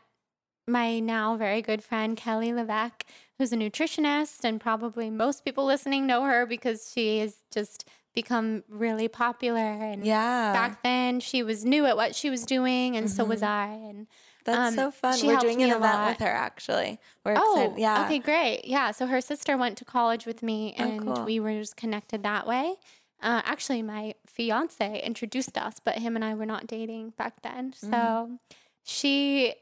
[0.67, 3.03] my now very good friend Kelly LeVeque,
[3.39, 8.65] who's a nutritionist, and probably most people listening know her because she has just become
[8.69, 9.61] really popular.
[9.61, 10.53] And Yeah.
[10.53, 13.47] back then, she was new at what she was doing, and so was Mhm.
[13.49, 13.67] I.
[13.91, 14.07] And
[14.45, 15.19] That's Um, so fun.
[15.19, 16.09] she We're doing an event lot.
[16.09, 16.99] with her actually.
[17.23, 17.79] We're Oh, excited.
[17.81, 18.05] Yeah.
[18.07, 18.65] Okay, great.
[18.65, 18.93] Yeah.
[18.93, 21.25] So her sister went to college with me, Oh, and cool.
[21.25, 22.77] we were just connected that way.
[23.21, 27.73] Uh, actually, my fiance introduced us, but him and I were not dating back then.
[27.73, 27.91] Mm-hmm.
[27.91, 28.39] So
[28.83, 29.55] she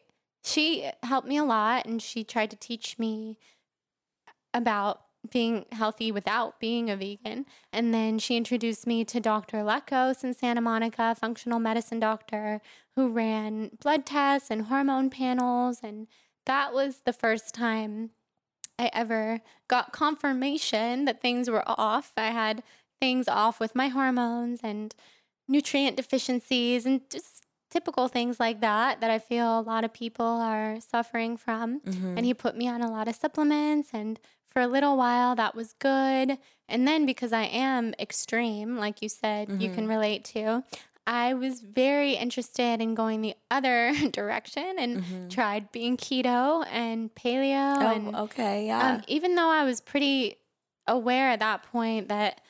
[0.44, 3.36] she helped me a lot, and she tried to teach me
[4.56, 7.46] about being healthy without being a vegan.
[7.72, 9.58] And then she introduced me to Dr.
[9.58, 12.60] Lekos in Santa Monica, functional medicine doctor
[12.94, 15.80] who ran blood tests and hormone panels.
[15.82, 16.06] And
[16.46, 18.10] that was the first time
[18.78, 22.12] I ever got confirmation that things were off.
[22.16, 22.62] I had
[23.00, 24.94] things off with my hormones and
[25.48, 30.24] nutrient deficiencies and just typical things like that that I feel a lot of people
[30.24, 31.80] are suffering from.
[31.80, 32.16] Mhm.
[32.16, 34.20] And he put me on a lot of supplements and
[34.56, 36.38] for a little while that was good.
[36.66, 40.64] And then because I am extreme, like you said, you can relate to,
[41.06, 47.76] I was very interested in going the other direction and tried being keto and paleo
[47.82, 48.66] Oh, and okay.
[48.66, 48.94] Yeah.
[48.94, 50.36] um, even though I was pretty
[50.86, 52.40] aware at that point that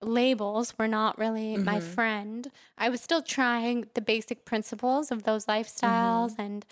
[0.00, 1.82] labels were not really my Mhm.
[1.82, 6.36] friend, I was still trying the basic principles of those lifestyles.
[6.38, 6.64] And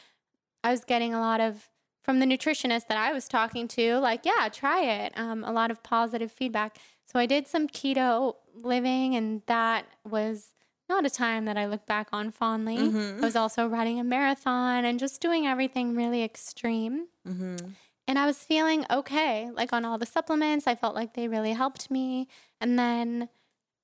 [0.65, 1.69] I was getting a lot of,
[2.09, 5.13] from the nutritionist that I was talking to, like, yeah, try it.
[5.15, 6.79] Um, a lot of positive feedback.
[7.05, 10.55] So I did some keto living, and that was
[10.89, 12.79] not a time that I look back on fondly.
[12.79, 13.19] Mhm.
[13.19, 17.09] I was also running a marathon and just doing everything really extreme.
[17.27, 17.75] Mhm.
[18.07, 20.67] And I was feeling okay, like on all the supplements.
[20.67, 22.27] I felt like they really helped me.
[22.59, 23.29] And then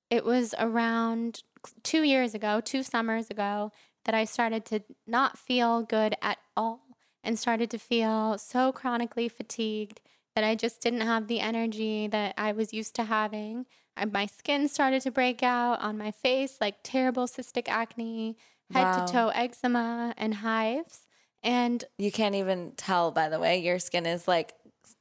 [0.09, 1.43] it was around
[1.83, 3.71] two years ago, two summers ago,
[4.05, 6.84] that I started to not feel good at all
[7.25, 9.99] and started to feel so chronically fatigued
[10.35, 13.65] that I just didn't have the energy that I was used to having.
[13.97, 18.37] I, my skin started to break out on my face, like terrible cystic acne,
[18.71, 19.05] head Wow.
[19.05, 21.07] to toe eczema, and hives.
[21.43, 23.59] And You can't even tell, by the way.
[23.59, 24.53] Your skin is like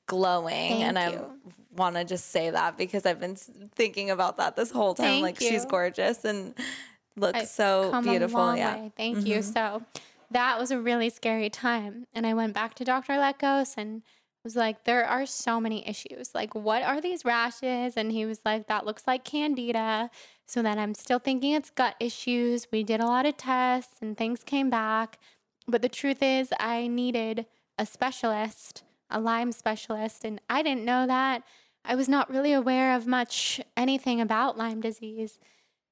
[0.07, 0.83] glowing.
[0.83, 1.19] And I
[1.77, 5.07] want to just say that because I've been thinking about that this whole time.
[5.07, 6.55] Thank like, she's gorgeous and
[7.17, 8.55] looks I've so beautiful.
[8.57, 8.77] Yeah.
[8.77, 8.93] way.
[8.97, 9.39] Thank you.
[9.39, 9.53] Mm-hmm.
[9.53, 9.83] So
[10.31, 12.07] that was a really scary time.
[12.13, 13.15] And I went back to Dr.
[13.15, 14.03] Lekos and
[14.45, 16.35] was like, there are so many issues.
[16.35, 17.97] Like, what are these rashes?
[17.97, 20.11] And he was like, that looks like candida.
[20.47, 22.67] So then I'm still thinking it's gut issues.
[22.71, 25.19] We did a lot of tests and things came back.
[25.67, 27.47] But the truth is, I needed
[27.79, 30.25] a specialist, a Lyme specialist.
[30.25, 31.43] And I didn't know that.
[31.87, 35.39] I was not really aware of much anything about Lyme disease.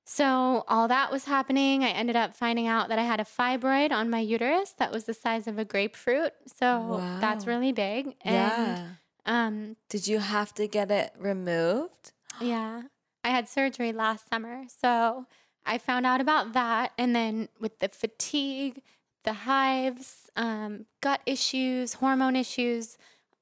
[0.04, 1.84] So, all that was happening.
[1.84, 5.04] I ended up finding out that I had a fibroid on my uterus that was
[5.04, 6.32] the size of a grapefruit.
[6.46, 8.16] So, that's really big.
[8.22, 8.88] And yeah.
[9.26, 12.12] um Did you have to get it removed?
[12.40, 12.82] yeah.
[13.24, 14.64] I had surgery last summer.
[14.66, 15.26] So,
[15.64, 18.82] I found out about that and then with the fatigue,
[19.24, 22.98] the hives, um, gut issues, hormone issues,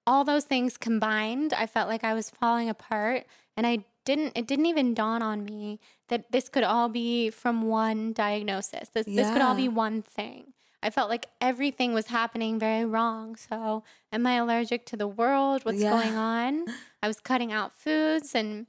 [0.07, 3.25] all those things combined, I felt like I was falling apart
[3.57, 5.79] and I didn't it didn't even dawn on me
[6.11, 8.88] that this could all be from one diagnosis.
[8.94, 10.40] This this could all be one thing.
[10.83, 13.37] I felt like everything was happening very wrong.
[13.37, 13.83] So,
[14.16, 15.59] am I allergic to the world?
[15.64, 15.90] What's Yeah.
[15.96, 16.53] going on?
[17.03, 18.66] I was cutting out foods and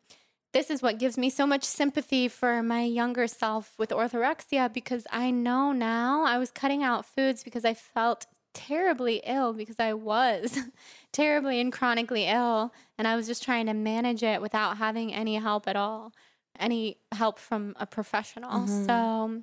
[0.54, 5.04] this is what gives me so much sympathy for my younger self with orthorexia because
[5.23, 9.93] I know now I was cutting out foods because I felt terribly ill because I
[9.93, 10.57] was
[11.11, 15.35] terribly and chronically ill and I was just trying to manage it without having any
[15.35, 16.11] help at all,
[16.59, 18.67] any help from a professional.
[18.85, 19.41] So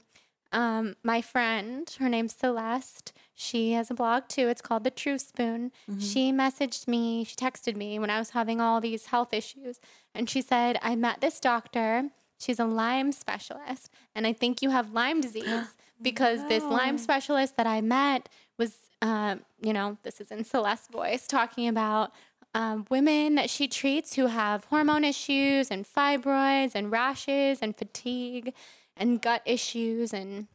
[0.52, 3.12] um, my friend, her name's Celeste.
[3.34, 4.48] She has a blog too.
[4.48, 5.70] It's called The True Spoon.
[6.00, 9.78] She messaged me, she texted me when I was having all these health issues.
[10.14, 12.10] And she said, I met this doctor.
[12.38, 13.90] She's a Lyme specialist.
[14.14, 15.66] And I think you have Lyme disease
[16.02, 20.88] because this Lyme specialist that I met was, um, you know, this is in Celeste's
[20.88, 22.12] voice, talking about
[22.54, 28.54] um, women that she treats who have hormone issues and fibroids and rashes and fatigue
[28.96, 30.48] and gut issues and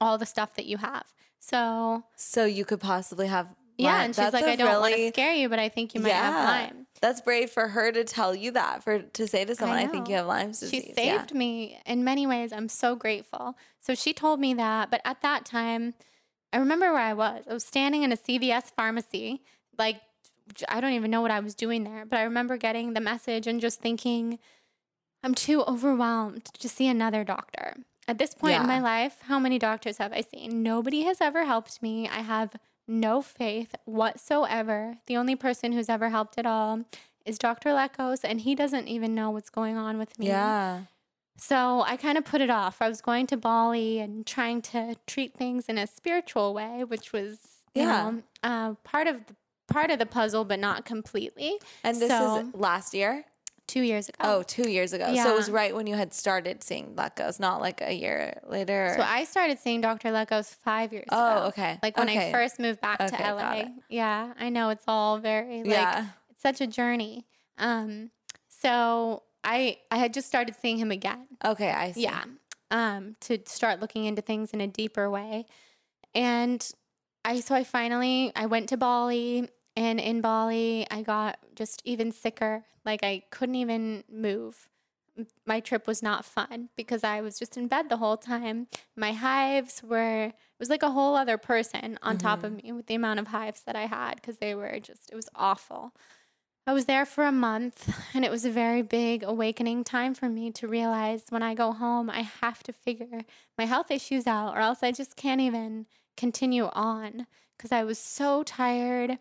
[0.00, 1.04] all the stuff that you have.
[1.38, 3.48] So So you could possibly have.
[3.76, 4.04] yeah, Lyme.
[4.06, 6.48] and she's like, I don't want to scare you, but I think you might have
[6.48, 6.86] Lyme.
[7.00, 10.08] That's brave for her to tell you that, for to say to someone, I, think
[10.08, 10.82] you have Lyme's disease.
[10.82, 11.18] She yeah.
[11.18, 12.52] saved me in many ways.
[12.52, 13.56] I'm so grateful.
[13.80, 15.94] So she told me that, but at that time,
[16.52, 17.44] I remember where I was.
[17.48, 19.42] I was standing in a CVS pharmacy,
[19.78, 20.00] like
[20.68, 23.46] I don't even know what I was doing there, but I remember getting the message
[23.46, 24.38] and just thinking,
[25.22, 27.74] I'm too overwhelmed to see another doctor.
[28.06, 30.62] At this point in my life, how many doctors have I seen?
[30.62, 32.08] Nobody has ever helped me.
[32.08, 34.96] I have no faith whatsoever.
[35.06, 36.84] The only person who's ever helped at all
[37.26, 37.70] is Dr.
[37.70, 40.28] Lekos, and he doesn't even know what's going on with me.
[40.28, 40.84] Yeah.
[41.40, 42.82] So I kind of put it off.
[42.82, 47.12] I was going to Bali and trying to treat things in a spiritual way, which
[47.12, 47.38] was
[47.74, 48.10] Yeah.
[48.10, 49.36] know, uh, part of the
[49.68, 51.58] part of the puzzle, but not completely.
[51.84, 53.26] And this So- is last year?
[53.66, 54.16] Two years ago.
[54.20, 55.14] Oh, two years ago.
[55.14, 58.94] So it was right when you had started seeing Lecos, not like a year later.
[58.96, 60.08] So I started seeing Dr.
[60.08, 61.42] Lecos five years Oh, ago.
[61.44, 61.78] Oh, okay.
[61.82, 62.30] Like when Okay.
[62.30, 63.64] I first moved back Okay, to LA.
[63.90, 66.06] Yeah, I know it's all very like yeah.
[66.30, 67.26] it's such a journey.
[67.58, 68.10] Um,
[68.48, 71.26] so I I had just started seeing him again.
[71.44, 72.02] Okay, I see.
[72.02, 72.24] Yeah.
[72.70, 75.46] Um, to start looking into things in a deeper way.
[76.14, 76.66] And
[77.24, 82.12] I so I finally I went to Bali and in Bali I got just even
[82.12, 82.64] sicker.
[82.84, 84.68] Like I couldn't even move.
[85.44, 88.68] My trip was not fun because I was just in bed the whole time.
[88.96, 92.86] My hives were it was like a whole other person on top of me with
[92.86, 95.94] the amount of hives that I had because they were just it was awful.
[96.68, 100.28] I was there for a month and it was a very big awakening time for
[100.28, 103.22] me to realize when I go home, I have to figure
[103.56, 105.86] my health issues out or else I just can't even
[106.18, 109.16] continue on because I was so tired.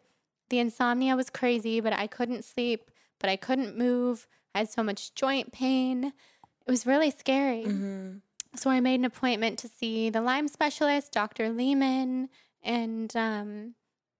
[0.49, 4.27] The insomnia was crazy, but I couldn't sleep, but I couldn't move.
[4.53, 6.07] I had so much joint pain.
[6.65, 7.63] It was really scary.
[7.63, 8.19] Mhm.
[8.57, 11.47] So I made an appointment to see the Lyme specialist, Dr.
[11.49, 12.27] Lehman,
[12.61, 13.75] and um,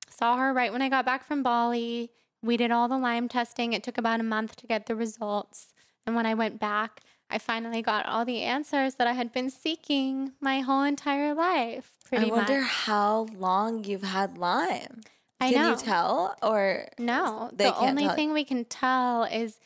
[0.09, 2.11] saw her right when I got back from Bali.
[2.43, 3.73] We did all the Lyme testing.
[3.73, 5.73] It took about a month to get the results.
[6.05, 9.49] And when I went back, I finally got all the answers that I had been
[9.49, 11.91] seeking my whole entire life.
[12.05, 12.69] Pretty I wonder much.
[12.69, 15.01] how long you've had Lyme.
[15.39, 15.69] I Can know.
[15.71, 16.35] you tell?
[16.41, 19.59] Or No, they the only tell- thing we can tell is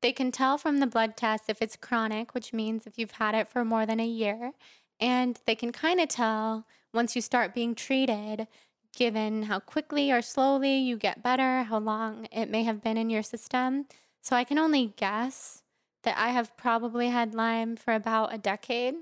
[0.00, 3.34] they can tell from the blood test if it's chronic, which means if you've had
[3.34, 4.52] it for more than a year.
[4.98, 8.48] And they can kind of tell once you start being treated,
[8.94, 13.10] given how quickly or slowly you get better, how long it may have been in
[13.10, 13.86] your system.
[14.22, 15.62] So I can only guess
[16.04, 18.94] that I have probably had Lyme for about a decade.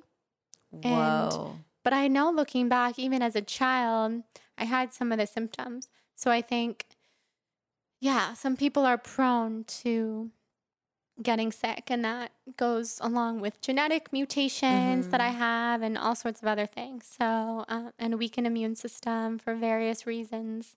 [0.71, 1.57] Whoa.
[1.83, 4.23] But I know looking back, even as a child,
[4.57, 5.89] I had some of the symptoms.
[6.15, 6.87] So I think,
[8.01, 10.31] yeah, some people are prone to
[11.23, 16.41] getting sick, and that goes along with genetic mutations that I have and all sorts
[16.41, 17.07] of other things.
[17.19, 20.77] So, uh, and a weakened immune system for various reasons.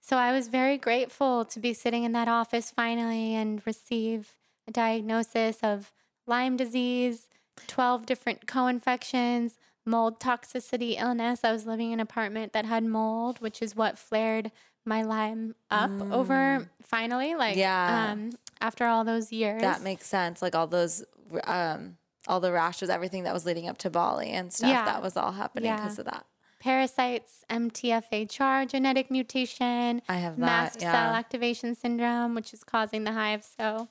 [0.00, 4.34] So I was very grateful to be sitting in that office finally and receive
[4.66, 5.92] a diagnosis of
[6.26, 7.28] Lyme disease,
[7.66, 11.40] 12 different co infections, mold toxicity illness.
[11.44, 14.50] I was living in an apartment that had mold, which is what flared
[14.84, 18.12] my Lyme up over finally, like Yeah.
[18.12, 18.30] um,
[18.60, 19.62] after all those years.
[19.62, 20.42] That makes sense.
[20.42, 21.04] Like all those,
[21.44, 21.96] um,
[22.26, 24.70] all the rashes, everything that was leading up to Bali and stuff.
[24.70, 24.84] Yeah.
[24.84, 25.76] That was all happening Yeah.
[25.76, 26.26] because of that.
[26.60, 30.40] Parasites, MTHFR genetic mutation, I have that.
[30.40, 30.92] mast yeah.
[30.92, 33.46] cell activation syndrome, which is causing the hive.
[33.58, 33.88] So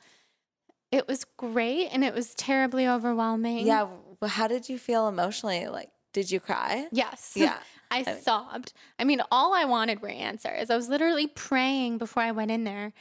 [0.92, 3.66] it was great and it was terribly overwhelming.
[3.66, 3.88] Yeah.
[4.26, 5.68] How did you feel emotionally?
[5.68, 6.88] Like, did you cry?
[6.92, 7.34] Yes.
[7.36, 7.58] Yeah.
[7.92, 8.74] I sobbed.
[9.00, 10.70] I mean, all I wanted were answers.
[10.70, 12.94] I was literally praying before I went in there.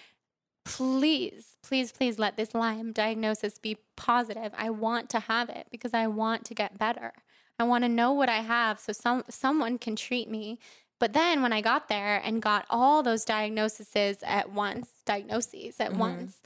[0.68, 4.52] Please, please, please let this Lyme diagnosis be positive.
[4.56, 7.12] I want to have it because I want to get better.
[7.58, 10.58] I want to know what I have so some someone can treat me.
[11.00, 15.90] But then when I got there and got all those diagnoses at once, diagnoses at
[15.90, 16.00] mm-hmm.
[16.00, 16.42] once,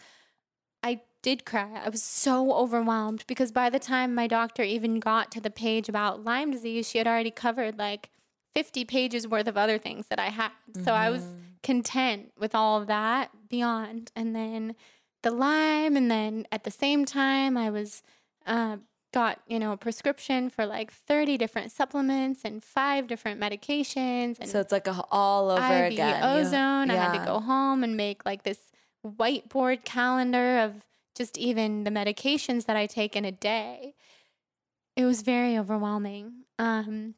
[0.82, 1.80] I did cry.
[1.84, 5.88] I was so overwhelmed because by the time my doctor even got to the page
[5.88, 8.10] about Lyme disease, she had already covered like
[8.54, 10.50] 50 pages worth of other things that I had.
[10.84, 11.24] So I was
[11.62, 14.10] content with all of that beyond.
[14.14, 14.74] And then
[15.22, 18.02] the Lyme, and then at the same time, I was
[18.46, 18.78] uh,
[19.12, 24.48] got you know a prescription for like 30 different supplements and five different medications and
[24.48, 26.24] So it's like a, all over IV again.
[26.24, 26.90] Ozone.
[26.90, 28.58] I had to go home and make like this
[29.06, 30.84] whiteboard calendar of
[31.14, 33.94] just even the medications that I take in a day.
[34.96, 36.44] It was very overwhelming.
[36.58, 37.14] Um,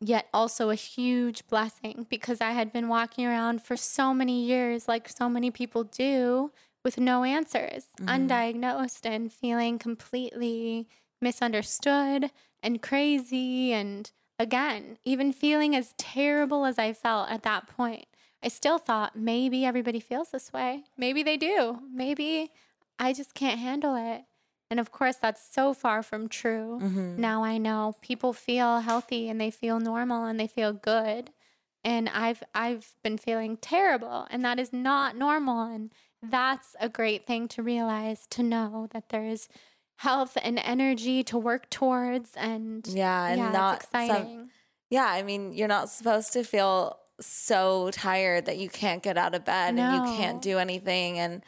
[0.00, 4.88] yet also a huge blessing because I had been walking around for so many years,
[4.88, 6.50] like so many people do,
[6.84, 8.08] with no answers, mm-hmm.
[8.08, 10.88] undiagnosed, and feeling completely
[11.20, 12.30] misunderstood
[12.62, 13.72] and crazy.
[13.72, 18.06] And again, even feeling as terrible as I felt at that point,
[18.42, 20.84] I still thought maybe everybody feels this way.
[20.96, 21.80] Maybe they do.
[21.92, 22.50] Maybe
[22.98, 24.22] I just can't handle it.
[24.70, 26.78] And of course, that's so far from true.
[26.80, 27.20] Mm-hmm.
[27.20, 31.30] Now I know people feel healthy and they feel normal and they feel good.
[31.82, 35.90] And I've I've been feeling terrible and that is not normal and
[36.22, 39.48] that's a great thing to realize to know that there's
[39.96, 44.50] health and energy to work towards and Yeah, and yeah, not it's some- exciting.
[44.90, 49.34] Yeah, I mean, you're not supposed to feel so tired that you can't get out
[49.34, 51.42] of bed and you can't do anything and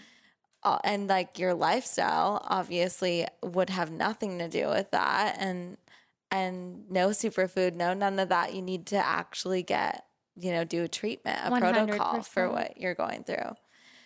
[0.64, 5.76] uh, and like your lifestyle obviously would have nothing to do with that and
[6.30, 8.54] and no superfood, no none of that.
[8.54, 10.04] You need to actually get
[10.36, 13.54] you know, do a treatment, a protocol for what you're going through.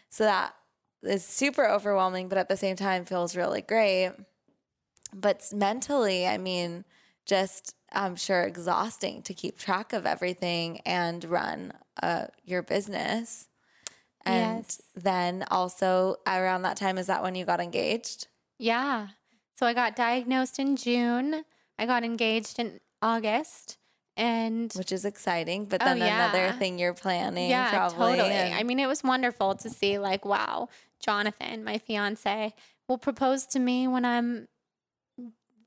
[0.09, 0.55] So that
[1.03, 4.13] is super overwhelming, but at the same time feels really great.
[5.15, 6.85] But mentally, I mean,
[7.27, 13.49] just I'm sure exhausting to keep track of everything and run uh, your business.
[14.27, 14.83] And Yes.
[14.95, 18.27] then also around that time, is that when you got engaged?
[18.59, 19.09] Yeah.
[19.55, 21.45] So I got diagnosed in June.
[21.79, 23.79] I got engaged in August.
[24.16, 25.66] And Which is exciting.
[25.66, 28.16] But Oh, then another thing you're planning, yeah, probably.
[28.16, 28.53] totally.
[28.53, 30.68] I mean, it was wonderful to see, like, wow,
[31.01, 32.55] Jonathan, my fiance,
[32.89, 34.49] will propose to me when I'm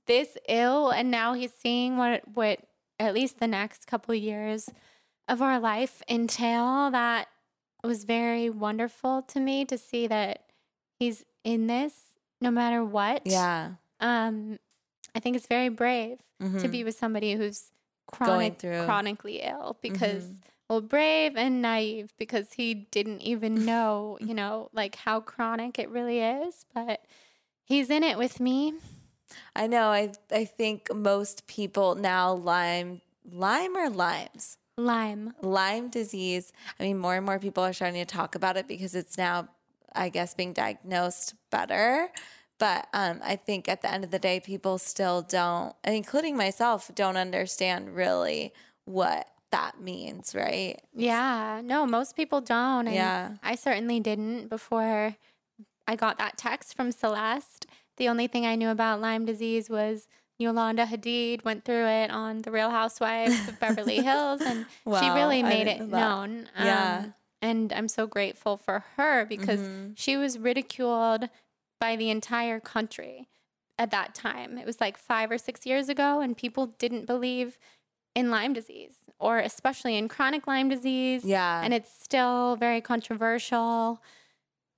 [0.08, 0.90] this ill.
[0.90, 2.60] And now he's seeing what, what
[3.00, 4.70] at least the next couple years
[5.28, 6.90] of our life entail.
[6.90, 7.28] That
[7.88, 10.44] was very wonderful to me to see that
[11.00, 11.94] he's in this
[12.42, 13.22] no matter what.
[13.26, 13.72] yeah.
[14.00, 14.60] Um,
[15.16, 16.72] I think it's very brave to Mhm.
[16.72, 17.72] be with somebody who's
[18.12, 20.36] chronic, chronically ill because Mhm.
[20.70, 25.90] well brave and naive because he didn't even know you know like how chronic it
[25.90, 27.04] really is but
[27.66, 28.74] he's in it with me
[29.56, 29.90] I know.
[29.90, 33.02] I I think most people now Lyme
[33.32, 36.52] Lyme or Lyme's lyme Lyme disease.
[36.80, 39.50] I mean, more and more people are starting to talk about it because it's now,
[39.96, 42.10] I guess, being diagnosed better.
[42.58, 46.92] But um, I think at the end of the day, people still don't, including myself,
[46.94, 48.54] don't understand really
[48.86, 50.80] what that means, right?
[50.94, 53.32] yeah no most people don't and Yeah.
[53.42, 55.16] i certainly didn't before
[55.88, 57.66] i got that text from celeste
[57.98, 60.08] the only thing i knew about lyme disease was
[60.40, 64.66] Yolanda Hadid went through it on The Real Housewives of Beverly Hills, and
[65.00, 66.48] she really made it known.
[66.56, 67.06] Um, Yeah.
[67.42, 69.94] And I'm so grateful for her because Mhm.
[69.98, 71.30] she was ridiculed
[71.80, 73.28] by the entire country
[73.78, 74.58] at that time.
[74.58, 77.58] It was like five or six years ago, and people didn't believe
[78.16, 81.24] in Lyme disease, or especially in chronic Lyme disease.
[81.24, 81.62] Yeah.
[81.64, 84.02] And it's still very controversial.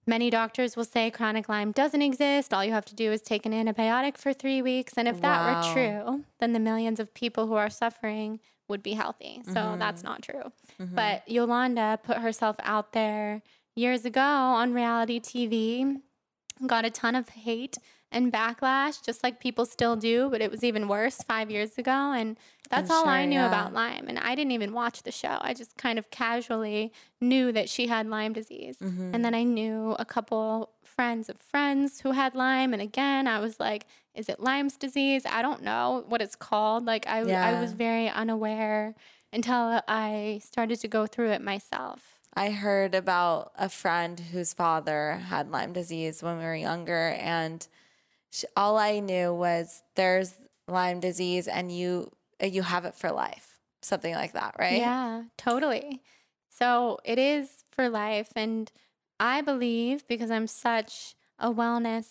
[0.07, 2.53] Many doctors will say chronic Lyme doesn't exist.
[2.53, 4.93] All you have to do is take an antibiotic for three weeks.
[4.97, 5.55] And if that Wow.
[5.55, 9.41] were true, then the millions of people who are suffering would be healthy.
[9.45, 9.79] So Mm-hmm.
[9.79, 10.51] that's not true.
[10.79, 13.41] But Yolanda put herself out there
[13.75, 16.01] years ago on reality TV,
[16.65, 17.77] got a ton of hate
[18.11, 21.91] and backlash, just like people still do, but it was even worse five years ago.
[21.91, 22.37] And
[22.69, 23.47] that's I'm all I knew yeah.
[23.47, 24.05] about Lyme.
[24.07, 25.37] And I didn't even watch the show.
[25.41, 28.77] I just kind of casually knew that she had Lyme disease.
[28.79, 29.15] Mm-hmm.
[29.15, 32.73] And then I knew a couple friends of friends who had Lyme.
[32.73, 35.23] And again, I was like, is it Lyme's disease?
[35.25, 36.85] I don't know what it's called.
[36.85, 38.93] Like, I, I was very unaware
[39.31, 42.17] until I started to go through it myself.
[42.33, 47.67] I heard about a friend whose father had Lyme disease when we were younger, and
[48.55, 50.33] all I knew was there's
[50.67, 52.11] Lyme disease, and you
[52.41, 54.79] you have it for life, something like that, right?
[54.79, 56.01] Yeah, totally.
[56.49, 58.29] So it is for life.
[58.35, 58.71] And
[59.19, 62.07] I believe because I'm such a wellness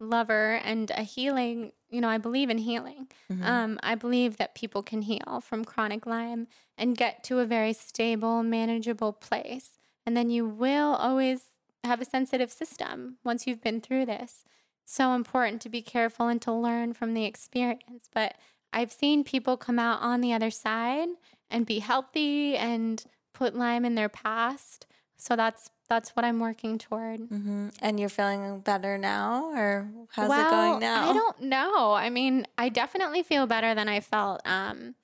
[0.00, 3.08] lover and a healing, you know, I believe in healing.
[3.30, 3.44] Mhm.
[3.44, 6.46] Um, I believe that people can heal from chronic Lyme
[6.78, 9.78] and get to a very stable, manageable place.
[10.06, 11.42] And then you will always
[11.84, 14.44] have a sensitive system once you've been through this.
[14.90, 18.10] So important to be careful and to learn from the experience.
[18.12, 18.34] But
[18.72, 21.06] I've seen people come out on the other side
[21.48, 23.00] and be healthy and
[23.32, 24.88] put Lyme in their past.
[25.16, 27.20] So that's that's what I'm working toward.
[27.20, 31.10] hmm And you're feeling better now, or how's well, it going now?
[31.10, 31.92] I don't know.
[31.92, 34.96] I mean, I definitely feel better than I felt um,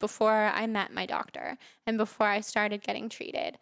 [0.00, 3.58] before I met my doctor and before I started getting treated.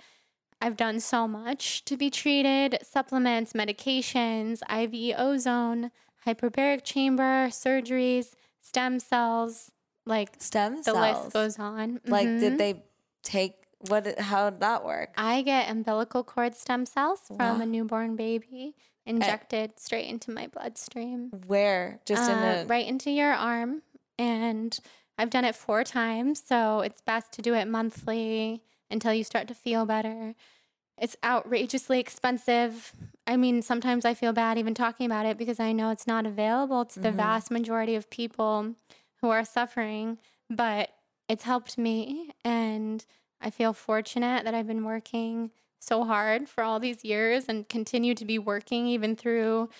[0.60, 5.90] I've done so much to be treated supplements, medications, IV ozone,
[6.26, 9.70] hyperbaric chamber, surgeries, stem cells.
[10.06, 11.24] Like Stem the cells.
[11.24, 12.00] list goes on.
[12.06, 12.40] Like, Mhm.
[12.40, 12.82] did they
[13.22, 13.54] take
[13.88, 14.18] what?
[14.18, 15.12] How did that work?
[15.16, 17.60] I get umbilical cord stem cells from Wow.
[17.60, 18.74] a newborn baby
[19.06, 21.30] injected straight into my bloodstream.
[21.46, 22.00] Where?
[22.04, 23.82] Just in Uh, a right into your arm.
[24.18, 24.78] And
[25.16, 26.42] I've done it four times.
[26.44, 30.34] So it's best to do it monthly until you start to feel better.
[30.98, 32.92] It's outrageously expensive.
[33.26, 36.26] I mean, sometimes I feel bad even talking about it because I know it's not
[36.26, 37.16] available to the Mhm.
[37.16, 38.74] vast majority of people
[39.20, 40.18] who are suffering,
[40.48, 40.90] but
[41.28, 42.30] it's helped me.
[42.44, 43.04] And
[43.40, 48.14] I feel fortunate that I've been working so hard for all these years and continue
[48.14, 49.70] to be working even through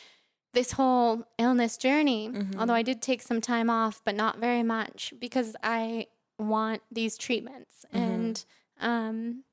[0.52, 2.28] this whole illness journey.
[2.30, 2.56] Mhm.
[2.58, 6.06] Although I did take some time off, but not very much because I
[6.38, 7.98] want these treatments Mhm.
[7.98, 8.44] and
[8.80, 9.44] um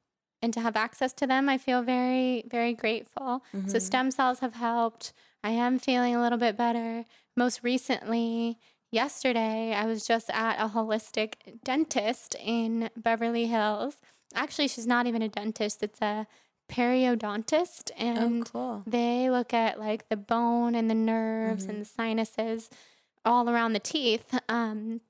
[0.41, 3.43] and to have access to them, I feel very very grateful.
[3.65, 3.81] So Mhm.
[3.81, 5.13] stem cells have helped.
[5.43, 7.05] I am feeling a little bit better.
[7.35, 8.57] Most recently,
[8.91, 13.99] yesterday, I was just at a holistic dentist in Beverly Hills
[14.35, 16.27] actually, she's not even a dentist, it's a
[16.69, 17.91] periodontist.
[17.97, 18.83] And oh, cool.
[18.85, 21.69] they look at like the bone and the nerves Mhm.
[21.69, 22.69] and the sinuses
[23.25, 24.37] all around the teeth.
[24.49, 25.01] Um,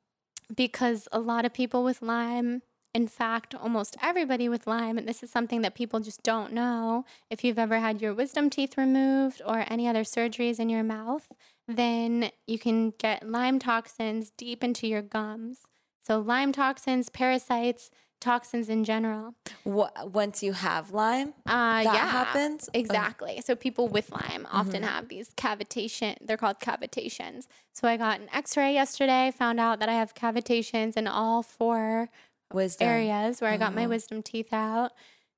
[0.55, 2.61] because a lot of people with Lyme,
[2.93, 7.05] in fact, almost everybody with Lyme, and this is something that people just don't know.
[7.29, 11.27] If you've ever had your wisdom teeth removed or any other surgeries in your mouth,
[11.67, 15.59] then you can get Lyme toxins deep into your gums.
[16.01, 19.35] So, Lyme toxins, parasites, toxins in general.
[19.63, 22.67] Wha- once you have Lyme, Uh, that yeah, happens.
[22.73, 23.41] Oh, Exactly.
[23.45, 24.87] So people with Lyme often Mhm.
[24.87, 26.15] have these cavitation.
[26.21, 27.45] They're called cavitations.
[27.73, 29.29] So I got an X-ray yesterday.
[29.37, 32.09] Found out that I have cavitations in all four
[32.53, 32.87] wisdom.
[32.87, 33.89] areas where I got my Oh.
[33.89, 34.91] wisdom teeth out.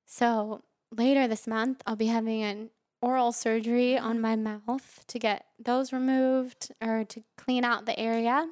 [0.06, 2.70] So later this month, I'll be having an
[3.02, 8.48] oral surgery on my mouth to get those removed or to clean out the area.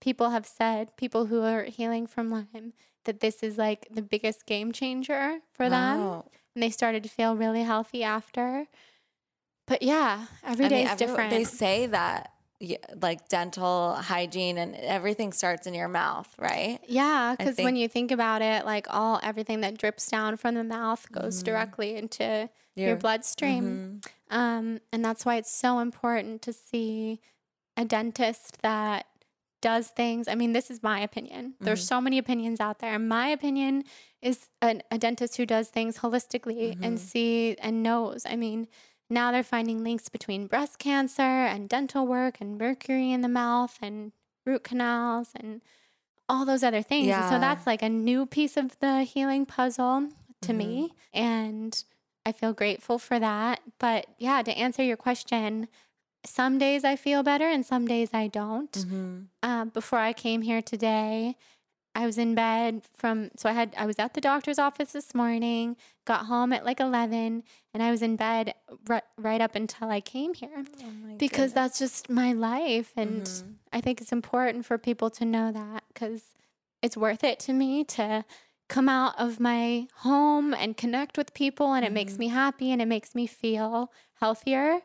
[0.00, 2.72] People have said, people who are healing from Lyme,
[3.04, 6.22] that this is like the biggest game changer for them
[6.54, 8.66] and they started to feel really healthy after.
[9.66, 11.30] But yeah, every day I mean, is everyone- different.
[11.30, 12.32] They say that
[13.00, 16.78] like dental hygiene and everything starts in your mouth, right?
[16.86, 20.64] yeah, because when you think about it, like all everything that drips down from the
[20.64, 21.44] mouth goes Mhm.
[21.44, 24.00] directly into your, Your- bloodstream.
[24.04, 24.10] Mhm.
[24.36, 27.20] Um, and that's why it's so important to see
[27.76, 29.06] a dentist that
[29.60, 30.26] does things.
[30.28, 31.54] I mean, this is my opinion.
[31.60, 31.88] There's Mhm.
[31.88, 32.98] so many opinions out there.
[32.98, 33.84] My opinion
[34.20, 37.00] is an, a dentist who does things holistically and Mhm.
[37.00, 38.24] see and knows.
[38.26, 38.66] I mean,
[39.10, 43.78] now they're finding links between breast cancer and dental work and mercury in the mouth
[43.82, 44.12] and
[44.46, 45.60] root canals and
[46.28, 47.14] all those other things.
[47.16, 50.08] And so that's like a new piece of the healing puzzle
[50.42, 50.56] to Mhm.
[50.56, 50.90] me.
[51.12, 51.84] And
[52.24, 53.60] I feel grateful for that.
[53.78, 55.68] But yeah, to answer your question,
[56.24, 58.72] some days I feel better and some days I don't.
[58.72, 59.26] Mhm.
[59.42, 61.36] Um, before I came here today,
[61.94, 65.14] I was in bed from, so I had, I was at the doctor's office this
[65.14, 65.76] morning,
[66.06, 67.42] got home at like 11,
[67.74, 68.54] and I was in bed
[68.88, 71.52] right, right up until I came here Oh because goodness.
[71.52, 72.92] that's just my life.
[72.96, 73.56] And Mhm.
[73.72, 76.34] I think it's important for people to know that because
[76.82, 78.24] it's worth it to me to
[78.68, 82.18] come out of my home and connect with people, and it makes Mhm.
[82.20, 84.80] me happy and it makes me feel healthier.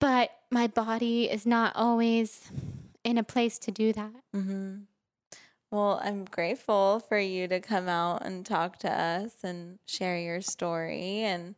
[0.00, 2.50] But my body is not always
[3.04, 4.14] in a place to do that.
[4.34, 4.86] Mhm.
[5.72, 10.42] Well, I'm grateful for you to come out and talk to us and share your
[10.42, 11.20] story.
[11.22, 11.56] And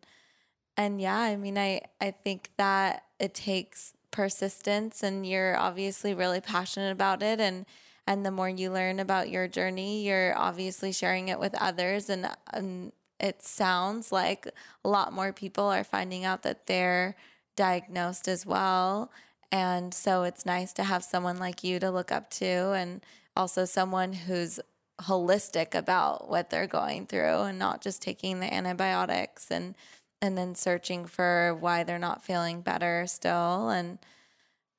[0.77, 6.41] and yeah, I mean I I think that it takes persistence and you're obviously really
[6.41, 7.41] passionate about it.
[7.41, 7.67] And
[8.07, 12.11] and the more you learn about your journey, you're obviously sharing it with others.
[12.11, 14.49] And and it sounds like
[14.85, 17.17] a lot more people are finding out that they're
[17.57, 19.13] diagnosed as well.
[19.53, 23.03] And so it's nice to have someone like you to look up to and
[23.37, 24.61] also someone who's
[25.01, 29.75] holistic about what they're going through and not just taking the antibiotics and
[30.23, 33.69] and then searching for why they're not feeling better still.
[33.69, 33.99] And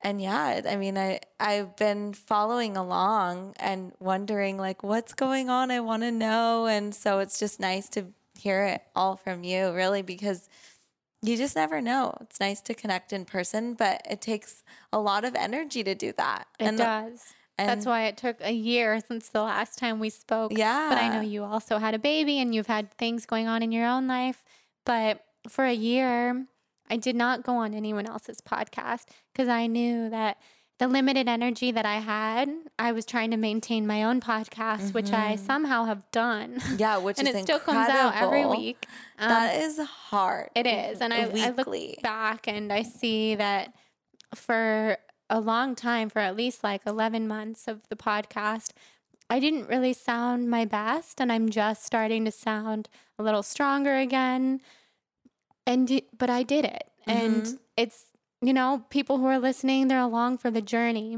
[0.02, 5.70] and yeah i mean i i've been following along and wondering like what's going on?
[5.70, 6.66] I want to know.
[6.66, 8.06] And so it's just nice to
[8.38, 10.48] hear it all from you really because
[11.22, 12.16] you just never know.
[12.20, 16.12] It's nice to connect in person but it takes a lot of energy to do
[16.16, 16.46] that.
[16.58, 17.34] It and does.
[17.58, 20.52] And That's why it took a year since the last time we spoke.
[20.56, 23.62] yeah But I know you also had a baby and you've had things going on
[23.62, 24.42] in your own life.
[24.84, 26.46] But for a year,
[26.90, 30.38] I did not go on anyone else's podcast because I knew that
[30.78, 35.10] the limited energy that I had, I was trying to maintain my own podcast, which
[35.10, 35.38] I Mhm.
[35.38, 36.60] somehow have done.
[36.76, 38.86] yeah which and is it still comes out every week.
[39.18, 41.00] Um, that is hard it is.
[41.00, 43.72] And I, I look back and I see that
[44.34, 44.98] for
[45.28, 48.70] a long time, for at least like 11 months of the podcast,
[49.28, 51.20] I didn't really sound my best.
[51.20, 54.60] And I'm just starting to sound a little stronger again.
[55.66, 56.90] And, but I did it.
[57.06, 57.58] And Mhm.
[57.76, 58.06] it's,
[58.40, 61.16] you know, people who are listening, they're along for the journey.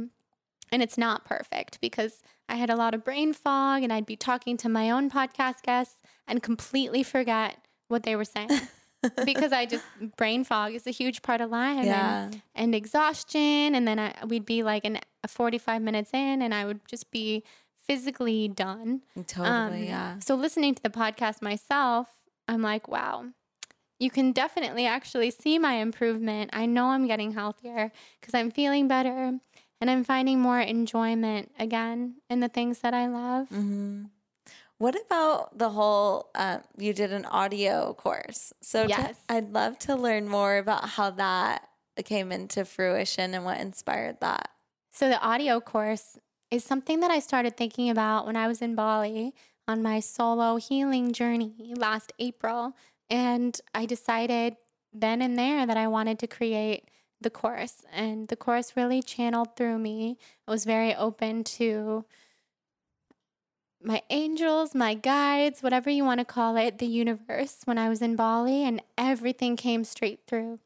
[0.71, 4.17] And it's not perfect because I had a lot of brain fog and I'd be
[4.17, 5.97] talking to my own podcast guests
[6.27, 8.51] and completely forget what they were saying
[9.25, 9.85] because I just
[10.17, 13.75] brain fog is a huge part of and, yeah and exhaustion.
[13.75, 17.45] And then I, we'd be like an, 45 minutes in and I would just be
[17.87, 19.03] physically done.
[19.27, 22.09] totally Um, yeah So listening to the podcast myself,
[22.47, 23.27] I'm like, wow,
[23.99, 26.51] you can definitely actually see my improvement.
[26.53, 29.39] I know I'm getting healthier because I'm feeling better
[29.81, 33.49] and I'm finding more enjoyment again in the things that I love.
[33.49, 34.05] hmm
[34.79, 36.31] What about the whole?
[36.35, 39.17] Uh, you did an audio course, so to- Yes.
[39.29, 41.69] I'd love to learn more about how that
[42.05, 44.51] came into fruition and what inspired that.
[44.93, 46.17] So the audio course
[46.51, 49.35] is something that I started thinking about when I was in Bali
[49.67, 52.75] on my solo healing journey last April.
[53.11, 54.57] And I decided
[54.93, 56.89] then and there that I wanted to create
[57.21, 57.85] the course.
[57.93, 60.19] And the course really channeled through me.
[60.47, 62.05] I was very open to
[63.83, 68.03] my angels, my guides, whatever you want to call it, the universe when I was
[68.03, 70.59] in Bali, and everything came straight through.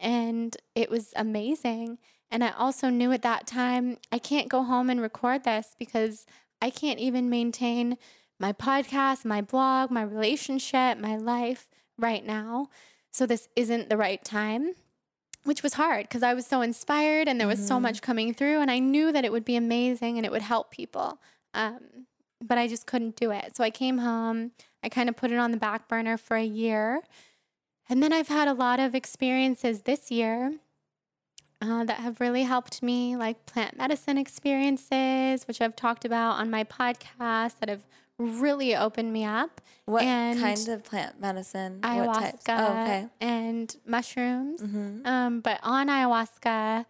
[0.00, 1.98] And it was amazing.
[2.30, 6.26] And I also knew at that time I can't go home and record this because
[6.60, 7.96] I can't even maintain
[8.40, 12.68] my podcast, my blog, my relationship, my life right now.
[13.12, 14.74] So this isn't the right time,
[15.44, 17.68] which was hard because I was so inspired and there was mm-hmm.
[17.68, 20.42] so much coming through, and I knew that it would be amazing and it would
[20.42, 21.20] help people.
[21.52, 22.06] Um,
[22.46, 23.56] but I just couldn't do it.
[23.56, 24.52] So I came home.
[24.82, 27.00] I kind of put it on the back burner for a year.
[27.88, 30.54] And then I've had a lot of experiences this year
[31.60, 36.50] uh, that have really helped me, like plant medicine experiences, which I've talked about on
[36.50, 37.84] my podcast that have
[38.18, 39.60] really opened me up.
[39.86, 41.80] What and kind of plant medicine?
[41.82, 43.08] Ayahuasca oh, okay.
[43.20, 44.60] and mushrooms.
[44.60, 45.06] Mm-hmm.
[45.06, 46.86] Um, but on ayahuasca,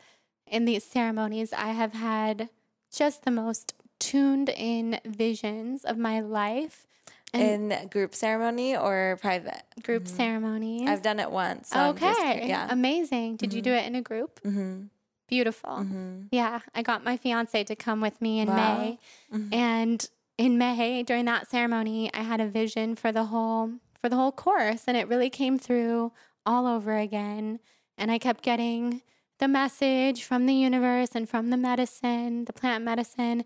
[0.46, 2.50] in these ceremonies, I have had
[2.94, 6.86] just the most tuned in visions of my life.
[7.32, 9.62] in group ceremony or private?
[9.82, 10.16] Group mm-hmm.
[10.16, 10.86] ceremony.
[10.86, 11.70] I've done it once.
[11.70, 12.12] So okay.
[12.12, 12.68] Just, yeah.
[12.70, 13.36] Amazing.
[13.36, 13.56] Did mm-hmm.
[13.56, 14.40] you do it in a group?
[14.42, 14.84] Mm-hmm.
[15.26, 15.70] Beautiful.
[15.70, 16.22] Mm-hmm.
[16.30, 16.60] Yeah.
[16.74, 18.78] I got my fiance to come with me in wow.
[18.78, 18.98] May.
[19.32, 19.54] Mm-hmm.
[19.54, 24.16] And in May during that ceremony, I had a vision for the whole for the
[24.16, 26.12] whole course and it really came through
[26.44, 27.58] all over again.
[27.96, 29.02] And I kept getting
[29.38, 33.44] the message from the universe and from the medicine, the plant medicine.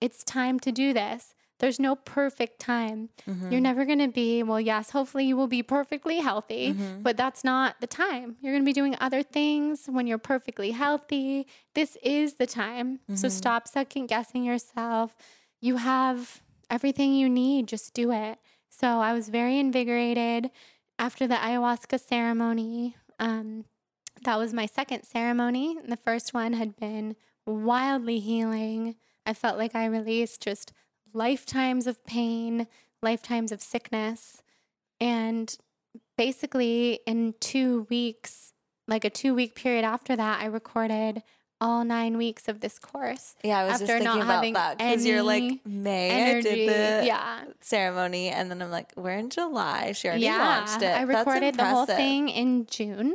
[0.00, 1.34] It's time to do this.
[1.58, 3.08] There's no perfect time.
[3.26, 3.50] Mm-hmm.
[3.50, 7.00] You're never going to be, well, yes, hopefully you will be perfectly healthy, mm-hmm.
[7.00, 8.36] but that's not the time.
[8.42, 11.46] You're going to be doing other things when you're perfectly healthy.
[11.74, 12.96] This is the time.
[12.98, 13.14] Mm-hmm.
[13.14, 15.16] So stop second guessing yourself
[15.60, 18.38] you have everything you need, just do it.
[18.68, 20.50] So I was very invigorated
[20.98, 22.96] after the ayahuasca ceremony.
[23.18, 23.64] Um,
[24.24, 25.78] that was my second ceremony.
[25.86, 27.16] The first one had been
[27.46, 28.96] wildly healing.
[29.26, 30.72] I felt like I released just
[31.12, 32.66] lifetimes of pain,
[33.02, 34.42] lifetimes of sickness.
[35.00, 35.54] And
[36.16, 38.52] basically, in two weeks,
[38.88, 41.22] like a two week period after that, I recorded
[41.60, 43.34] all nine weeks of this course.
[43.42, 46.48] Yeah, I was just thinking about that because you're like May energy.
[46.48, 47.44] I did the yeah.
[47.60, 49.92] ceremony, and then I'm like, we're in July.
[49.92, 50.94] She already yeah, launched it.
[50.94, 53.14] I recorded the whole thing in June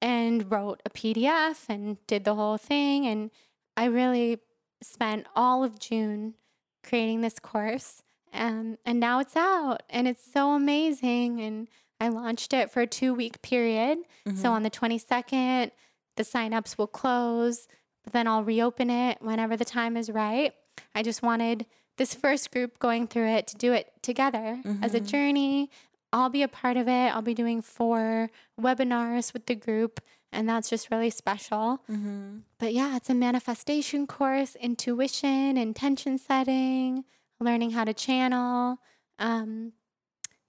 [0.00, 3.30] and wrote a PDF and did the whole thing, and
[3.76, 4.40] I really
[4.82, 6.34] spent all of June
[6.82, 8.02] creating this course.
[8.32, 11.40] Um, and now it's out, and it's so amazing.
[11.40, 11.68] And
[12.00, 13.98] I launched it for a two week period.
[14.26, 14.36] Mm-hmm.
[14.36, 15.70] So on the 22nd
[16.16, 17.68] the signups will close,
[18.02, 20.52] but then I'll reopen it whenever the time is right.
[20.94, 21.66] I just wanted
[21.98, 24.82] this first group going through it to do it together mm-hmm.
[24.82, 25.06] as a mm-hmm.
[25.06, 25.70] journey.
[26.12, 27.14] I'll be a part of it.
[27.14, 30.00] I'll be doing four webinars with the group,
[30.32, 31.82] and that's just really special.
[31.90, 32.38] Mm-hmm.
[32.58, 37.04] But yeah, it's a manifestation course, intuition, intention setting,
[37.40, 38.78] learning how to channel.
[39.18, 39.72] Um,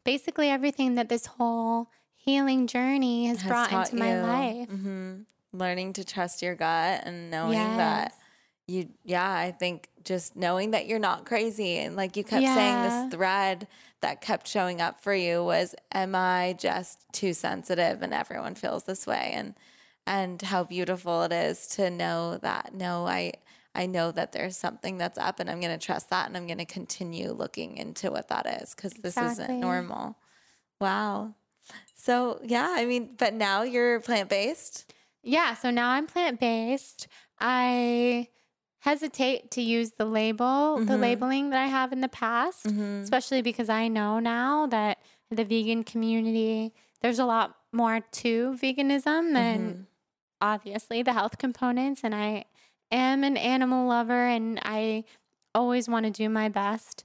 [0.04, 4.70] basically, everything that this whole healing journey has, has brought into my life.
[4.70, 5.22] Mm-hmm
[5.54, 7.78] learning to trust your gut and knowing yes.
[7.78, 8.14] that
[8.68, 12.56] you yeah i think just knowing that you're not crazy and like you kept yeah.
[12.56, 13.68] saying this thread
[14.02, 18.84] that kept showing up for you was am i just too sensitive and everyone feels
[18.84, 19.32] this way?
[19.34, 19.56] And
[20.06, 23.34] and how beautiful it is to know that no i
[23.76, 26.48] i know that there's something that's up and i'm going to trust that and i'm
[26.48, 30.18] going to continue looking into what that is because this isn't normal.
[30.80, 31.36] Wow.
[31.96, 34.94] So yeah i mean but now you're plant-based?
[35.24, 37.10] Yeah, so now I'm plant based.
[37.38, 38.30] I
[38.80, 40.46] hesitate to use the label,
[40.78, 40.86] mm-hmm.
[40.86, 43.02] the labeling that I have in the past, mm-hmm.
[43.04, 45.00] especially because I know now that
[45.32, 49.82] the vegan community, there's a lot more to veganism than mm-hmm.
[50.42, 52.02] obviously the health components.
[52.04, 52.46] And I
[52.92, 55.04] am an animal lover and I
[55.54, 57.04] always want to do my best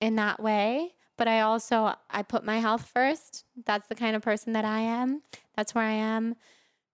[0.00, 0.92] in that way.
[1.16, 3.44] But I also I put my health first.
[3.64, 5.22] That's the kind of person that I am.
[5.56, 6.36] That's where I am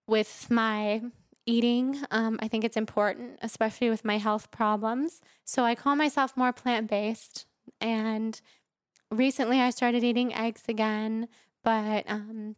[0.06, 1.02] with my
[1.46, 2.00] eating.
[2.10, 5.20] Um, I think it's important, especially with my health problems.
[5.44, 7.46] So I call myself more plant based.
[7.80, 8.40] And
[9.10, 11.28] recently I started eating eggs again.
[11.64, 12.56] But um,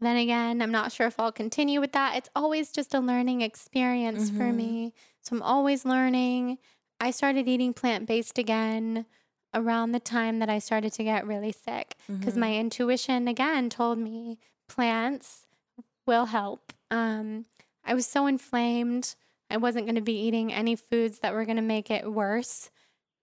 [0.00, 2.16] then again, I'm not sure if I'll continue with that.
[2.16, 4.38] It's always just a learning experience mm-hmm.
[4.38, 4.92] for me.
[5.22, 6.58] So I'm always learning.
[7.00, 9.06] I started eating plant based again
[9.54, 12.40] around the time that I started to get really sick because mm-hmm.
[12.40, 14.38] my intuition again told me
[14.68, 15.46] plants
[16.06, 16.72] will help.
[16.90, 17.46] Um,
[17.84, 19.14] I was so inflamed.
[19.50, 22.70] I wasn't going to be eating any foods that were going to make it worse.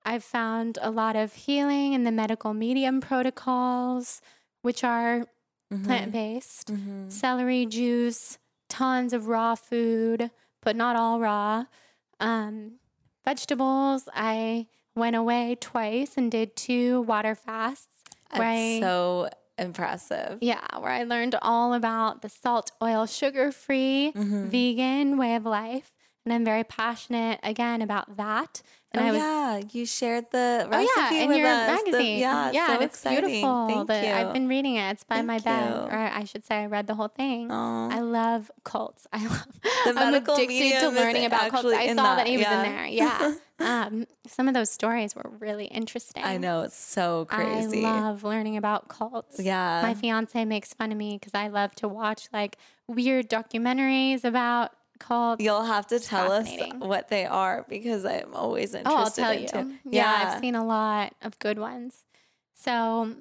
[0.05, 4.22] I've found a lot of healing in the medical medium protocols,
[4.62, 5.28] which are
[5.72, 5.86] Mhm.
[5.86, 6.68] plant based.
[6.74, 7.12] Mhm.
[7.12, 8.38] Celery juice,
[8.70, 10.32] tons of raw food,
[10.62, 11.66] but not all raw.
[12.20, 12.80] Um,
[13.26, 14.07] vegetables.
[14.14, 17.88] I went away twice and did two water fasts.
[18.32, 18.39] That's
[18.82, 19.30] so
[19.62, 20.39] impressive.
[20.41, 24.49] Yeah, where I learned all about the salt, oil, sugar free Mhm.
[24.49, 25.95] vegan way of life.
[26.26, 28.62] And I'm very passionate again about that.
[28.93, 31.81] And oh, I was yeah, you shared the recipe Oh yeah, in with your us.
[31.81, 32.19] The- magazine.
[32.19, 33.25] yeah, yeah, so and it's exciting.
[33.29, 33.67] beautiful.
[33.67, 34.13] Thank The- you.
[34.13, 34.91] I've been reading it.
[34.91, 37.49] It's by my Thank bed, or I should say, I read the whole thing.
[37.51, 37.89] Aw.
[37.89, 39.07] I love cults.
[39.13, 39.47] I love.
[39.85, 41.67] The I'm addicted to learning about cults.
[41.67, 42.63] I saw that, that, he was yeah.
[42.63, 42.85] in there.
[42.87, 43.35] Yeah.
[43.59, 46.23] um, some of those stories were really interesting.
[46.25, 47.85] I know it's so crazy.
[47.85, 49.39] I love learning about cults.
[49.39, 49.81] yeah.
[49.83, 54.71] My fiance makes fun of me because I love to watch like weird documentaries about
[55.01, 55.43] cults.
[55.43, 56.49] You'll have to tell us
[56.79, 58.97] what they are because I'm always interested.
[58.97, 59.47] Oh, I'll tell in you.
[59.47, 59.73] too.
[59.89, 62.05] Yeah, I've seen a lot of good ones.
[62.55, 63.15] So,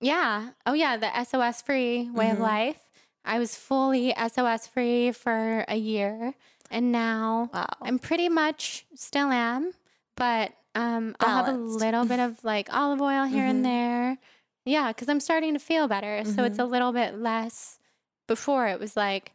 [0.00, 0.50] yeah.
[0.66, 0.96] Oh, yeah.
[0.96, 2.42] The SOS free way of Mhm.
[2.42, 2.80] life.
[3.24, 6.34] I was fully SOS free for a year,
[6.70, 7.66] and now Wow.
[7.82, 9.72] I'm pretty much still am,
[10.16, 13.50] but um, I'll have a little bit of like olive oil here Mhm.
[13.50, 14.18] and there.
[14.64, 16.22] Yeah, because I'm starting to feel better.
[16.24, 16.60] So it's Mm-hmm.
[16.60, 17.78] a little bit less.
[18.28, 19.32] Before it was like,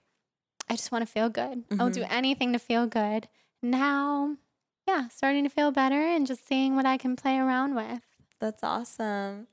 [0.70, 1.64] I just want to feel good.
[1.80, 2.14] I'll do mm-hmm.
[2.14, 3.28] anything to feel good.
[3.62, 4.38] Now,
[4.88, 8.02] yeah, starting to feel better and just seeing what I can play around with.
[8.40, 9.48] That's awesome.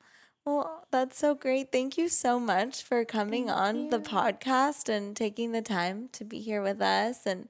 [0.45, 1.71] Well, that's so great.
[1.71, 6.25] Thank you so much for coming Thank on the podcast and taking the time to
[6.25, 7.49] be here with us and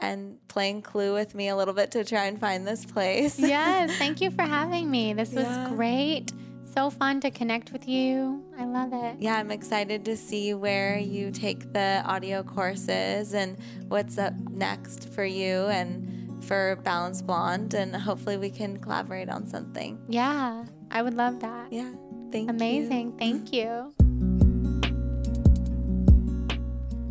[0.00, 3.38] and playing Clue with me a little bit to try and find this place.
[3.38, 5.12] yes, thank you for having me.
[5.12, 6.32] This was great.
[6.74, 8.42] So fun to connect with you.
[8.58, 9.16] I love it.
[9.20, 13.58] yeah, I'm excited to see where you take the audio courses and
[13.88, 17.74] what's up next for you and for Balanced Blonde.
[17.74, 19.98] And hopefully we can collaborate on something.
[20.08, 21.70] Yeah, I would love that.
[21.70, 21.92] Yeah.
[22.30, 22.56] Thank you.
[22.56, 23.18] Amazing.
[23.18, 23.92] Thank you.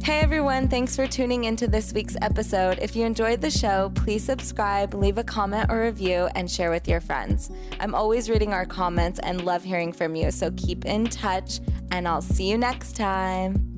[0.03, 2.79] Hey everyone, thanks for tuning into this week's episode.
[2.81, 6.87] If you enjoyed the show, please subscribe, leave a comment or review, and share with
[6.87, 7.51] your friends.
[7.79, 11.59] I'm always reading our comments and love hearing from you, so keep in touch,
[11.91, 13.70] and I'll see you next time.